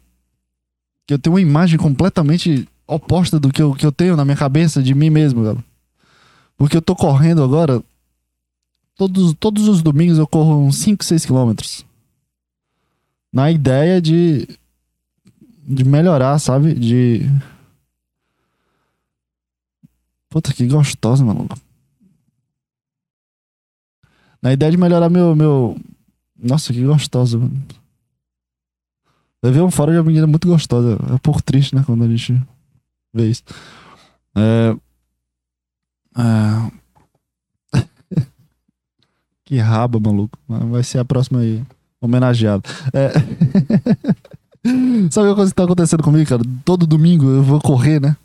[1.05, 4.38] que eu tenho uma imagem completamente oposta do que eu, que eu tenho na minha
[4.38, 5.64] cabeça de mim mesmo, cara.
[6.57, 7.82] Porque eu tô correndo agora.
[8.95, 11.86] Todos, todos os domingos eu corro uns 5, 6 quilômetros.
[13.32, 14.47] Na ideia de.
[15.66, 16.74] De melhorar, sabe?
[16.74, 17.22] De.
[20.30, 21.57] Puta que gostosa, maluco.
[24.42, 25.36] Na ideia de melhorar meu.
[25.36, 25.78] meu...
[26.38, 27.62] Nossa, que gostosa, mano.
[29.44, 30.98] Levei um fora de uma menina muito gostosa.
[31.10, 31.84] É um pouco triste, né?
[31.86, 32.39] Quando a gente
[33.14, 33.44] vê isso.
[34.36, 34.76] É.
[36.18, 37.82] é...
[39.46, 40.38] que raba, maluco.
[40.48, 41.64] Vai ser a próxima aí.
[42.00, 42.64] Homenageado.
[42.94, 43.12] É...
[45.10, 46.44] Sabe uma coisa que tá acontecendo comigo, cara?
[46.64, 48.16] Todo domingo eu vou correr, né?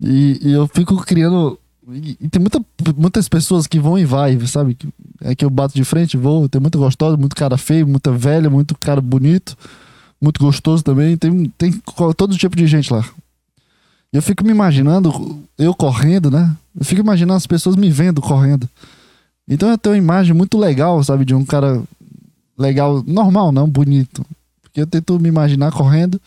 [0.00, 1.58] E, e eu fico criando
[1.92, 2.64] e, tem muita,
[2.96, 4.76] muitas pessoas que vão e vai, sabe?
[5.20, 6.48] É que eu bato de frente, vou.
[6.48, 9.56] Tem muita gostosa, muito cara feio, muita velha, muito cara bonito,
[10.20, 11.16] muito gostoso também.
[11.16, 11.82] Tem, tem
[12.16, 13.04] todo tipo de gente lá.
[14.12, 16.56] Eu fico me imaginando, eu correndo, né?
[16.78, 18.68] Eu fico imaginando as pessoas me vendo correndo.
[19.46, 21.24] Então eu tenho uma imagem muito legal, sabe?
[21.24, 21.82] De um cara
[22.56, 24.24] legal, normal, não bonito.
[24.62, 26.20] Porque eu tento me imaginar correndo.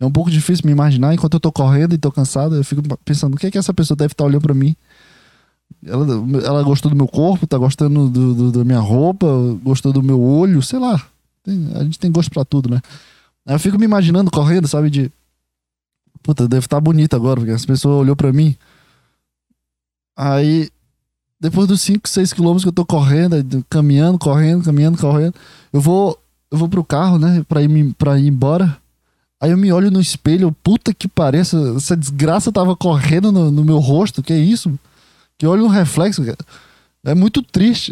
[0.00, 2.56] É um pouco difícil me imaginar enquanto eu tô correndo e tô cansado.
[2.56, 4.74] Eu fico pensando, o que é que essa pessoa deve estar olhando pra mim?
[5.84, 6.06] Ela,
[6.44, 9.26] ela gostou do meu corpo, tá gostando do, do- da minha roupa,
[9.62, 11.00] gostou do meu olho, sei lá.
[11.42, 12.80] Tem- a gente tem gosto pra tudo, né?
[13.46, 14.88] Aí eu fico me imaginando correndo, sabe?
[14.90, 15.10] De.
[16.22, 18.54] Puta, deve estar bonito agora, porque as pessoas olhou pra mim.
[20.16, 20.68] Aí,
[21.40, 23.34] depois dos 5, 6 quilômetros que eu tô correndo,
[23.68, 25.34] caminhando, correndo, caminhando, correndo,
[25.72, 26.18] eu vou,
[26.50, 27.44] eu vou pro carro, né?
[27.48, 28.76] Pra ir, pra ir embora.
[29.40, 33.64] Aí eu me olho no espelho, puta que pareça, essa desgraça tava correndo no, no
[33.64, 34.78] meu rosto, que é isso?
[35.42, 36.38] Que olho no reflexo, cara.
[37.02, 37.90] É muito triste.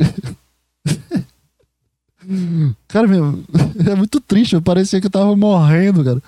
[2.86, 3.42] cara, meu,
[3.84, 4.54] é muito triste.
[4.54, 6.22] Eu parecia que eu tava morrendo, cara.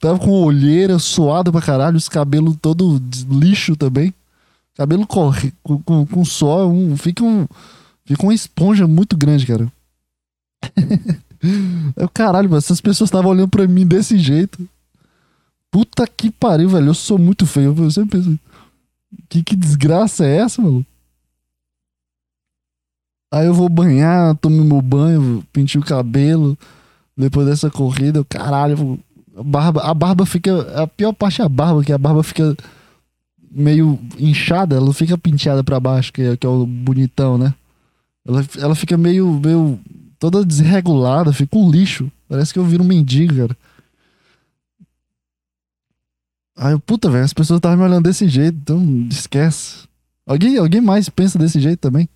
[0.00, 2.98] Tava com olheira, suado pra caralho, os cabelos todo
[3.28, 4.14] lixo também.
[4.74, 7.46] Cabelo corre, com, com, com um, fica, um,
[8.06, 9.70] fica uma esponja muito grande, cara.
[11.94, 14.66] Eu, caralho, mas essas pessoas estavam olhando pra mim desse jeito.
[15.70, 16.86] Puta que pariu, velho.
[16.86, 17.76] Eu sou muito feio.
[17.76, 18.38] Eu sempre penso,
[19.28, 20.84] que, que desgraça é essa, mano?
[23.32, 26.56] Aí eu vou banhar, tomo meu banho, pintei o cabelo.
[27.16, 29.00] Depois dessa corrida, eu, caralho,
[29.36, 30.82] a barba, a barba fica.
[30.82, 32.56] A pior parte é a barba, que a barba fica
[33.50, 37.54] meio inchada, ela fica penteada pra baixo, que é, que é o bonitão, né?
[38.26, 39.78] Ela, ela fica meio, meio
[40.18, 42.10] toda desregulada, fica um lixo.
[42.28, 43.56] Parece que eu viro um mendigo, cara.
[46.56, 49.86] Aí eu, puta, velho, as pessoas estavam me olhando desse jeito, então esquece.
[50.26, 52.08] Alguém, alguém mais pensa desse jeito também?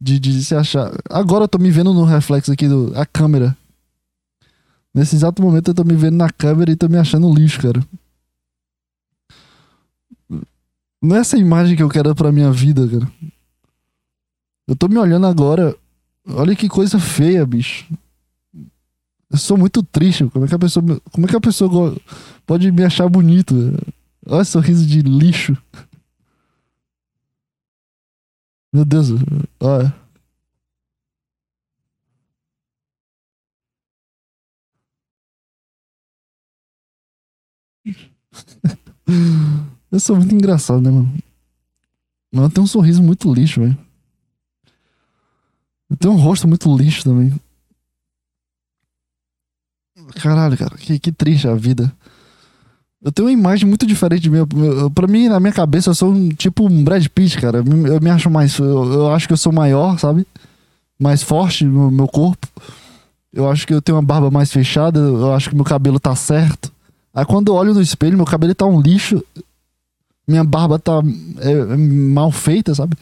[0.00, 0.90] De, de se achar.
[1.10, 3.54] Agora eu tô me vendo no reflexo aqui do a câmera.
[4.94, 7.84] Nesse exato momento eu tô me vendo na câmera e tô me achando lixo, cara.
[11.02, 13.12] Não é essa imagem que eu quero pra minha vida, cara.
[14.66, 15.76] Eu tô me olhando agora.
[16.28, 17.86] Olha que coisa feia, bicho.
[19.30, 20.28] Eu sou muito triste.
[20.28, 21.96] Como é que a pessoa, como é que a pessoa
[22.44, 23.54] pode me achar bonito?
[24.26, 25.56] Olha esse sorriso de lixo.
[28.72, 29.08] Meu Deus,
[29.60, 29.94] olha.
[39.90, 41.12] Eu sou muito engraçado, né, mano?
[42.32, 43.76] Mas eu tenho um sorriso muito lixo, velho.
[45.90, 47.34] Eu tenho um rosto muito lixo também.
[50.16, 51.92] Caralho, cara, que, que triste a vida.
[53.02, 54.38] Eu tenho uma imagem muito diferente de mim.
[54.94, 57.58] Pra mim, na minha cabeça, eu sou um tipo um Brad Pitt, cara.
[57.58, 58.58] Eu me- eu me acho mais.
[58.58, 60.26] Eu, eu acho que eu sou maior, sabe?
[60.98, 62.46] Mais forte no meu corpo.
[63.32, 64.98] Eu acho que eu tenho uma barba mais fechada.
[65.00, 66.70] Eu acho que meu cabelo tá certo.
[67.14, 69.24] Aí quando eu olho no espelho, meu cabelo tá um lixo.
[70.28, 71.00] Minha barba tá
[71.40, 72.96] é, é mal feita, sabe?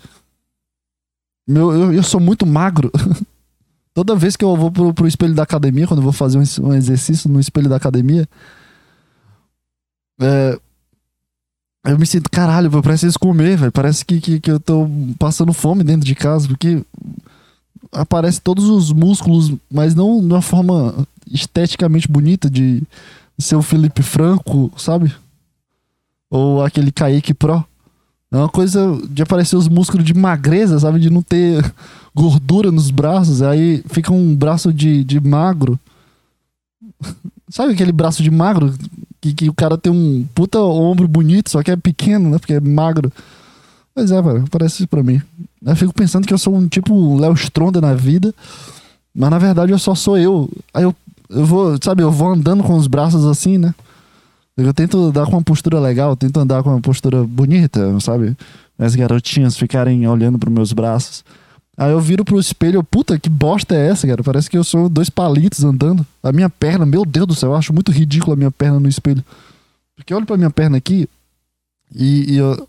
[1.47, 2.93] Meu, eu, eu sou muito magro.
[3.99, 6.69] Toda vez que eu vou pro, pro espelho da academia, quando eu vou fazer um,
[6.69, 8.29] um exercício no espelho da academia,
[10.21, 10.57] é,
[11.85, 13.73] eu me sinto, caralho, eu preciso comer, velho.
[13.73, 14.89] Parece que, que, que eu tô
[15.19, 16.81] passando fome dentro de casa, porque
[17.91, 20.95] aparece todos os músculos, mas não de uma forma
[21.29, 22.85] esteticamente bonita de
[23.37, 25.13] ser o Felipe Franco, sabe?
[26.31, 27.67] Ou aquele Kaique Pro.
[28.31, 31.01] É uma coisa de aparecer os músculos de magreza, sabe?
[31.01, 31.65] De não ter
[32.15, 33.43] gordura nos braços.
[33.43, 35.79] Aí fica um braço de, de magro.
[37.51, 38.75] Sabe aquele braço de magro?
[39.21, 42.39] Que, que o cara tem um puta ombro bonito, só que é pequeno, né?
[42.39, 43.13] Porque é magro.
[43.95, 45.21] Pois é, velho, parece isso pra mim.
[45.65, 48.33] Eu fico pensando que eu sou um tipo Léo Stronda na vida,
[49.13, 50.49] mas na verdade eu só sou eu.
[50.73, 50.95] Aí eu,
[51.29, 53.75] eu vou, sabe, eu vou andando com os braços assim, né?
[54.57, 58.37] Eu tento dar com uma postura legal, tento andar com uma postura bonita, sabe?
[58.79, 61.25] As garotinhas ficarem olhando pros meus braços.
[61.79, 64.21] Aí eu viro pro espelho, puta, que bosta é essa, cara?
[64.25, 66.05] Parece que eu sou dois palitos andando.
[66.21, 68.89] A minha perna, meu Deus do céu, eu acho muito ridículo a minha perna no
[68.89, 69.25] espelho.
[69.95, 71.09] Porque eu olho pra minha perna aqui
[71.95, 72.69] e, e eu,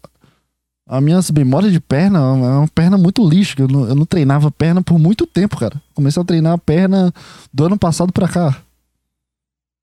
[0.87, 3.55] a minha memória de perna é uma perna muito lixo.
[3.57, 5.81] Eu não, eu não treinava perna por muito tempo, cara.
[5.95, 7.11] Comecei a treinar a perna
[7.51, 8.61] do ano passado pra cá.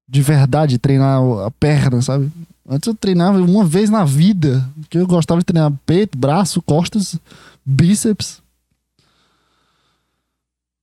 [0.08, 2.30] De verdade, treinar a perna, sabe?
[2.68, 4.68] Antes eu treinava uma vez na vida.
[4.80, 7.18] Porque eu gostava de treinar peito, braço, costas,
[7.64, 8.40] bíceps.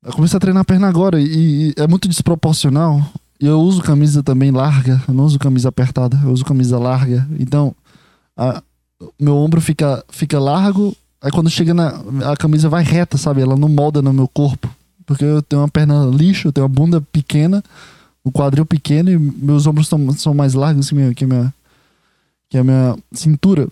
[0.05, 3.01] Eu comecei a treinar a perna agora e, e é muito desproporcional.
[3.39, 7.27] Eu uso camisa também larga, eu não uso camisa apertada, eu uso camisa larga.
[7.39, 7.75] Então,
[8.37, 8.61] a-
[9.19, 12.01] meu ombro fica, fica largo, aí quando chega na.
[12.31, 13.41] A camisa vai reta, sabe?
[13.41, 14.69] Ela não molda no meu corpo.
[15.05, 17.61] Porque eu tenho uma perna lixo, eu tenho uma bunda pequena,
[18.23, 21.53] o quadril pequeno e meus ombros são, são mais largos que, minha, que, minha,
[22.49, 23.67] que a minha cintura.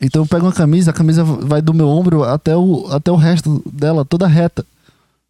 [0.00, 3.16] Então eu pego uma camisa, a camisa vai do meu ombro até o, até o
[3.16, 4.64] resto dela, toda reta.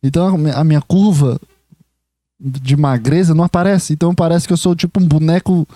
[0.07, 1.41] Então a mi- a minha curva
[2.41, 3.93] de magreza não aparece.
[3.93, 5.67] Então parece que eu sou tipo um boneco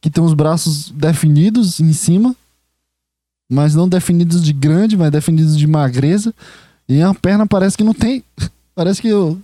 [0.00, 2.34] que tem os braços definidos em cima,
[3.50, 6.34] mas não definidos de grande, mas definidos de magreza.
[6.88, 8.22] E a perna parece que não tem.
[8.74, 9.38] Parece que, eu,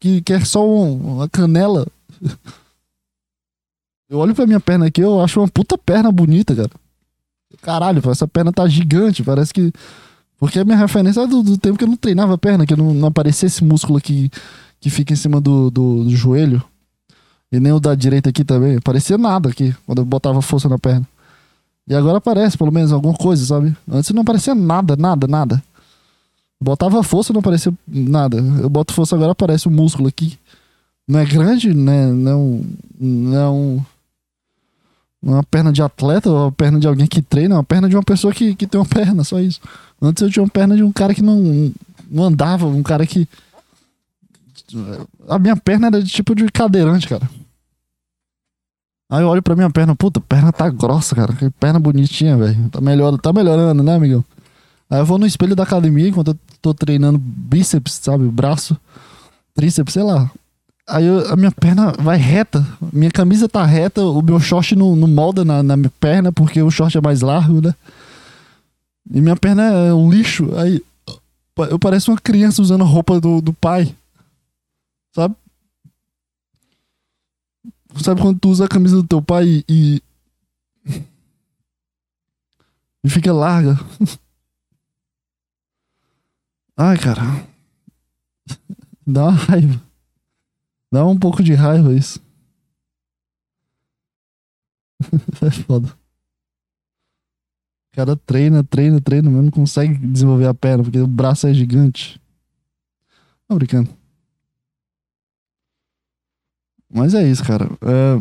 [0.00, 1.86] que é só um, uma canela.
[4.10, 6.70] Eu olho pra minha perna aqui, eu acho uma puta perna bonita, cara.
[7.62, 9.72] Caralho, essa perna tá gigante, parece que.
[10.38, 12.76] Porque a minha referência é do, do tempo que eu não treinava a perna, que
[12.76, 14.30] não, não aparecia esse músculo aqui
[14.80, 16.62] que fica em cima do, do, do joelho.
[17.50, 18.80] E nem o da direita aqui também.
[18.80, 21.06] Parecia nada aqui, quando eu botava força na perna.
[21.86, 23.76] E agora aparece, pelo menos, alguma coisa, sabe?
[23.90, 25.62] Antes não aparecia nada, nada, nada.
[26.60, 28.38] Botava força, não aparecia nada.
[28.38, 30.38] Eu boto força, agora aparece o um músculo aqui.
[31.06, 32.06] Não é grande, né?
[32.10, 32.64] Não,
[32.98, 33.86] não,
[35.24, 38.02] uma perna de atleta ou uma perna de alguém que treina, uma perna de uma
[38.02, 39.60] pessoa que, que tem uma perna, só isso.
[40.00, 41.72] Antes eu tinha uma perna de um cara que não,
[42.10, 43.26] não andava, um cara que.
[45.28, 47.28] A minha perna era de tipo de cadeirante, cara.
[49.10, 51.32] Aí eu olho pra minha perna, puta, perna tá grossa, cara.
[51.34, 52.68] Que perna bonitinha, velho.
[52.68, 54.24] Tá, melhor, tá melhorando, né, amigão?
[54.90, 58.24] Aí eu vou no espelho da academia enquanto eu tô treinando bíceps, sabe?
[58.28, 58.76] Braço,
[59.54, 60.30] tríceps, sei lá.
[60.86, 62.66] Aí eu, a minha perna vai reta.
[62.92, 66.60] Minha camisa tá reta, o meu short não, não molda na, na minha perna, porque
[66.60, 67.74] o short é mais largo, né?
[69.10, 70.54] E minha perna é um lixo.
[70.56, 70.82] Aí
[71.70, 73.94] eu pareço uma criança usando roupa do, do pai.
[75.14, 75.34] Sabe?
[78.02, 80.02] Sabe quando tu usa a camisa do teu pai e.
[83.04, 83.78] e fica larga?
[86.76, 87.22] Ai, cara.
[89.06, 89.80] Dá uma raiva.
[90.94, 92.22] Dá um pouco de raiva isso.
[95.44, 95.88] é foda.
[97.88, 101.52] O cara treina, treina, treina, mas não consegue desenvolver a perna, porque o braço é
[101.52, 102.22] gigante.
[103.48, 103.90] Não brincando.
[106.88, 107.64] Mas é isso, cara.
[107.82, 108.14] É...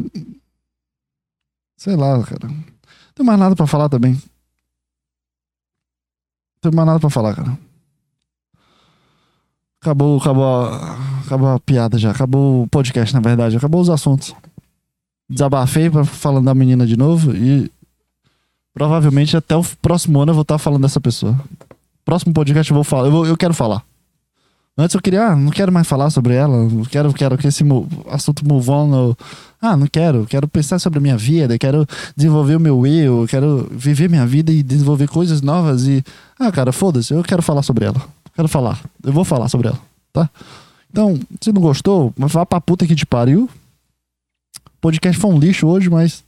[1.77, 2.47] Sei lá, cara.
[2.47, 2.63] Não
[3.13, 4.13] tem mais nada pra falar também.
[4.13, 4.21] Não
[6.59, 7.55] tem mais nada pra falar, cara.
[9.83, 12.11] Acabou, acabou, a, acabou a piada já.
[12.11, 13.57] Acabou o podcast, na verdade.
[13.57, 14.33] Acabou os assuntos.
[15.29, 17.69] Desabafei falando da menina de novo e
[18.73, 21.37] provavelmente até o próximo ano eu vou estar falando dessa pessoa.
[22.05, 23.07] Próximo podcast eu vou falar.
[23.07, 23.83] Eu, vou, eu quero falar.
[24.77, 26.57] Antes eu queria, ah, não quero mais falar sobre ela.
[26.65, 27.65] Não quero, quero que esse
[28.09, 29.15] assunto move on.
[29.61, 30.25] ah, não quero.
[30.25, 31.59] Quero pensar sobre a minha vida.
[31.59, 33.25] Quero desenvolver o meu eu.
[33.27, 35.85] Quero viver minha vida e desenvolver coisas novas.
[35.87, 36.01] E,
[36.39, 37.13] ah, cara, foda-se.
[37.13, 38.01] Eu quero falar sobre ela.
[38.33, 38.83] Quero falar.
[39.03, 39.79] Eu vou falar sobre ela,
[40.11, 40.29] tá?
[40.89, 43.49] Então, se não gostou, vá pra puta que te pariu.
[44.65, 46.23] O podcast foi um lixo hoje, mas.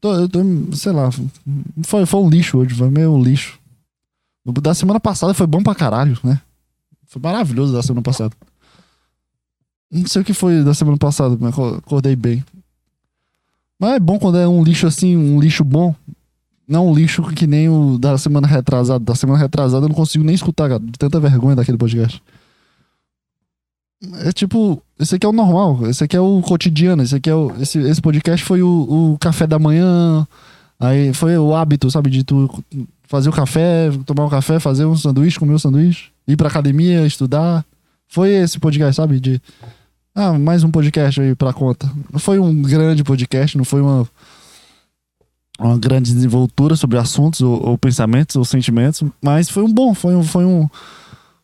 [0.00, 0.40] Tô, tô,
[0.74, 1.10] sei lá.
[1.84, 3.58] Foi, foi um lixo hoje, foi meio lixo.
[4.44, 6.40] Da semana passada foi bom pra caralho, né?
[7.06, 8.34] Foi maravilhoso da semana passada.
[9.90, 12.44] Não sei o que foi da semana passada, mas acordei bem.
[13.78, 15.94] Mas é bom quando é um lixo assim, um lixo bom.
[16.68, 19.02] Não lixo que nem o da semana retrasada.
[19.02, 20.80] Da semana retrasada eu não consigo nem escutar, cara.
[20.80, 22.22] De tanta vergonha daquele podcast.
[24.24, 27.34] É tipo, esse aqui é o normal, esse aqui é o cotidiano, esse aqui é
[27.34, 27.50] o.
[27.60, 30.26] Esse, esse podcast foi o, o café da manhã.
[30.78, 32.48] Aí foi o hábito, sabe, de tu
[33.04, 37.04] fazer o café, tomar um café, fazer um sanduíche, comer um sanduíche, ir pra academia,
[37.06, 37.64] estudar.
[38.06, 39.18] Foi esse podcast, sabe?
[39.18, 39.40] De.
[40.14, 41.90] Ah, mais um podcast aí pra conta.
[42.12, 44.06] Não foi um grande podcast, não foi uma
[45.58, 50.14] uma grande desenvoltura sobre assuntos ou, ou, pensamentos ou sentimentos, mas foi um bom, foi
[50.14, 50.68] um, foi um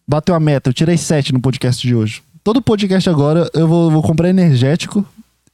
[0.06, 0.70] bateu a meta.
[0.70, 2.22] Eu tirei sete no podcast de hoje.
[2.44, 5.04] Todo podcast agora eu vou, vou comprar energético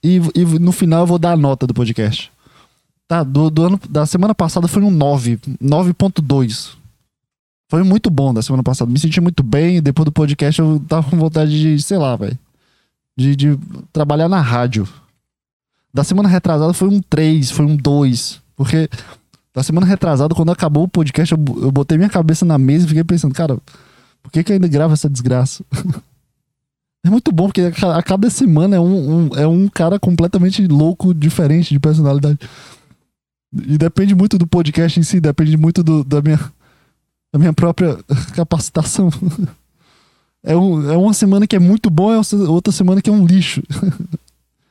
[0.02, 2.30] e, e, no final eu vou dar a nota do podcast.
[3.08, 6.74] Tá, do, do ano da semana passada foi um 9, 9.2.
[7.70, 8.90] Foi muito bom da semana passada.
[8.90, 9.80] Me senti muito bem.
[9.80, 12.36] Depois do podcast eu tava com vontade de, sei lá, velho.
[13.16, 13.58] De, de
[13.92, 14.88] trabalhar na rádio.
[15.92, 18.40] Da semana retrasada foi um 3, foi um 2.
[18.60, 18.90] Porque
[19.56, 22.88] na semana retrasada, quando acabou o podcast, eu, eu botei minha cabeça na mesa e
[22.88, 23.56] fiquei pensando, cara,
[24.22, 25.64] por que, que ainda gravo essa desgraça?
[27.02, 31.14] é muito bom, porque a, cada semana é um, um, é um cara completamente louco,
[31.14, 32.38] diferente de personalidade.
[33.66, 36.38] E depende muito do podcast em si, depende muito do, da, minha,
[37.32, 37.98] da minha própria
[38.36, 39.08] capacitação.
[40.42, 42.18] É, um, é uma semana que é muito bom, é
[42.48, 43.62] outra semana que é um lixo.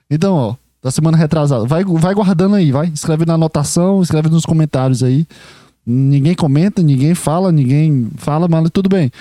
[0.09, 1.65] então, ó, da semana retrasada.
[1.65, 2.87] Vai, vai guardando aí, vai.
[2.87, 5.27] Escreve na anotação, escreve nos comentários aí.
[5.85, 9.11] Ninguém comenta, ninguém fala, ninguém fala, mas tudo bem.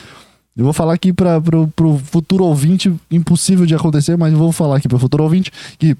[0.57, 4.77] Eu vou falar aqui para pro futuro ouvinte, impossível de acontecer, mas eu vou falar
[4.77, 5.97] aqui pro futuro ouvinte que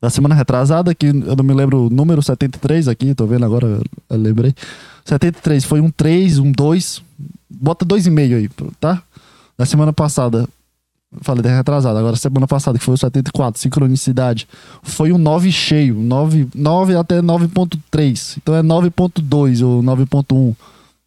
[0.00, 3.80] da semana retrasada, que eu não me lembro o número 73 aqui, tô vendo agora,
[4.10, 4.54] eu lembrei.
[5.04, 7.02] 73 foi um 3, um 2.
[7.48, 8.48] Bota 2,5 aí,
[8.78, 9.02] tá?
[9.56, 10.48] Da semana passada
[11.20, 11.98] Falei retrasado.
[11.98, 14.48] Agora, semana passada, que foi o 74, sincronicidade,
[14.82, 15.94] foi um 9 cheio.
[15.94, 18.38] 9, 9 até 9.3.
[18.38, 20.56] Então é 9.2 ou 9.1.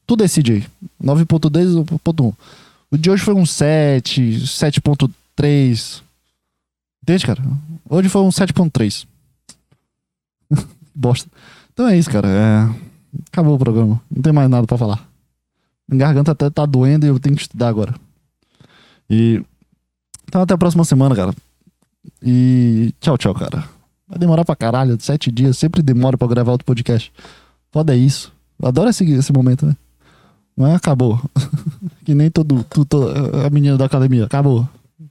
[0.06, 0.66] Tu decide aí.
[1.04, 2.34] 9.2 ou 9.1.
[2.90, 6.02] O de hoje foi um 7, 7.3.
[7.04, 7.44] Entende, cara?
[7.90, 9.06] Hoje foi um 7.3.
[10.96, 11.30] Bosta.
[11.74, 12.28] Então é isso, cara.
[12.28, 12.70] É...
[13.32, 14.02] Acabou o programa.
[14.10, 15.08] Não tem mais nada pra falar.
[15.88, 17.94] Minha garganta até tá doendo e eu tenho que estudar agora.
[19.10, 19.42] E.
[20.28, 21.34] Então até a próxima semana, cara.
[22.22, 23.64] E tchau, tchau, cara.
[24.08, 24.98] Vai demorar pra caralho.
[25.00, 25.58] Sete dias.
[25.58, 27.12] Sempre demora pra gravar outro podcast.
[27.72, 28.34] Foda é isso.
[28.60, 29.76] Eu adoro esse, esse momento, né?
[30.56, 31.22] Mas acabou.
[32.04, 33.10] que nem todo, todo.
[33.46, 34.26] A menina da academia.
[34.26, 34.68] Acabou.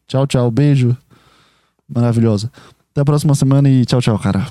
[0.06, 0.50] Tchau, tchau.
[0.50, 0.96] Beijo.
[1.88, 2.50] Maravilhosa.
[2.90, 4.46] Até a próxima semana e tchau, tchau, cara.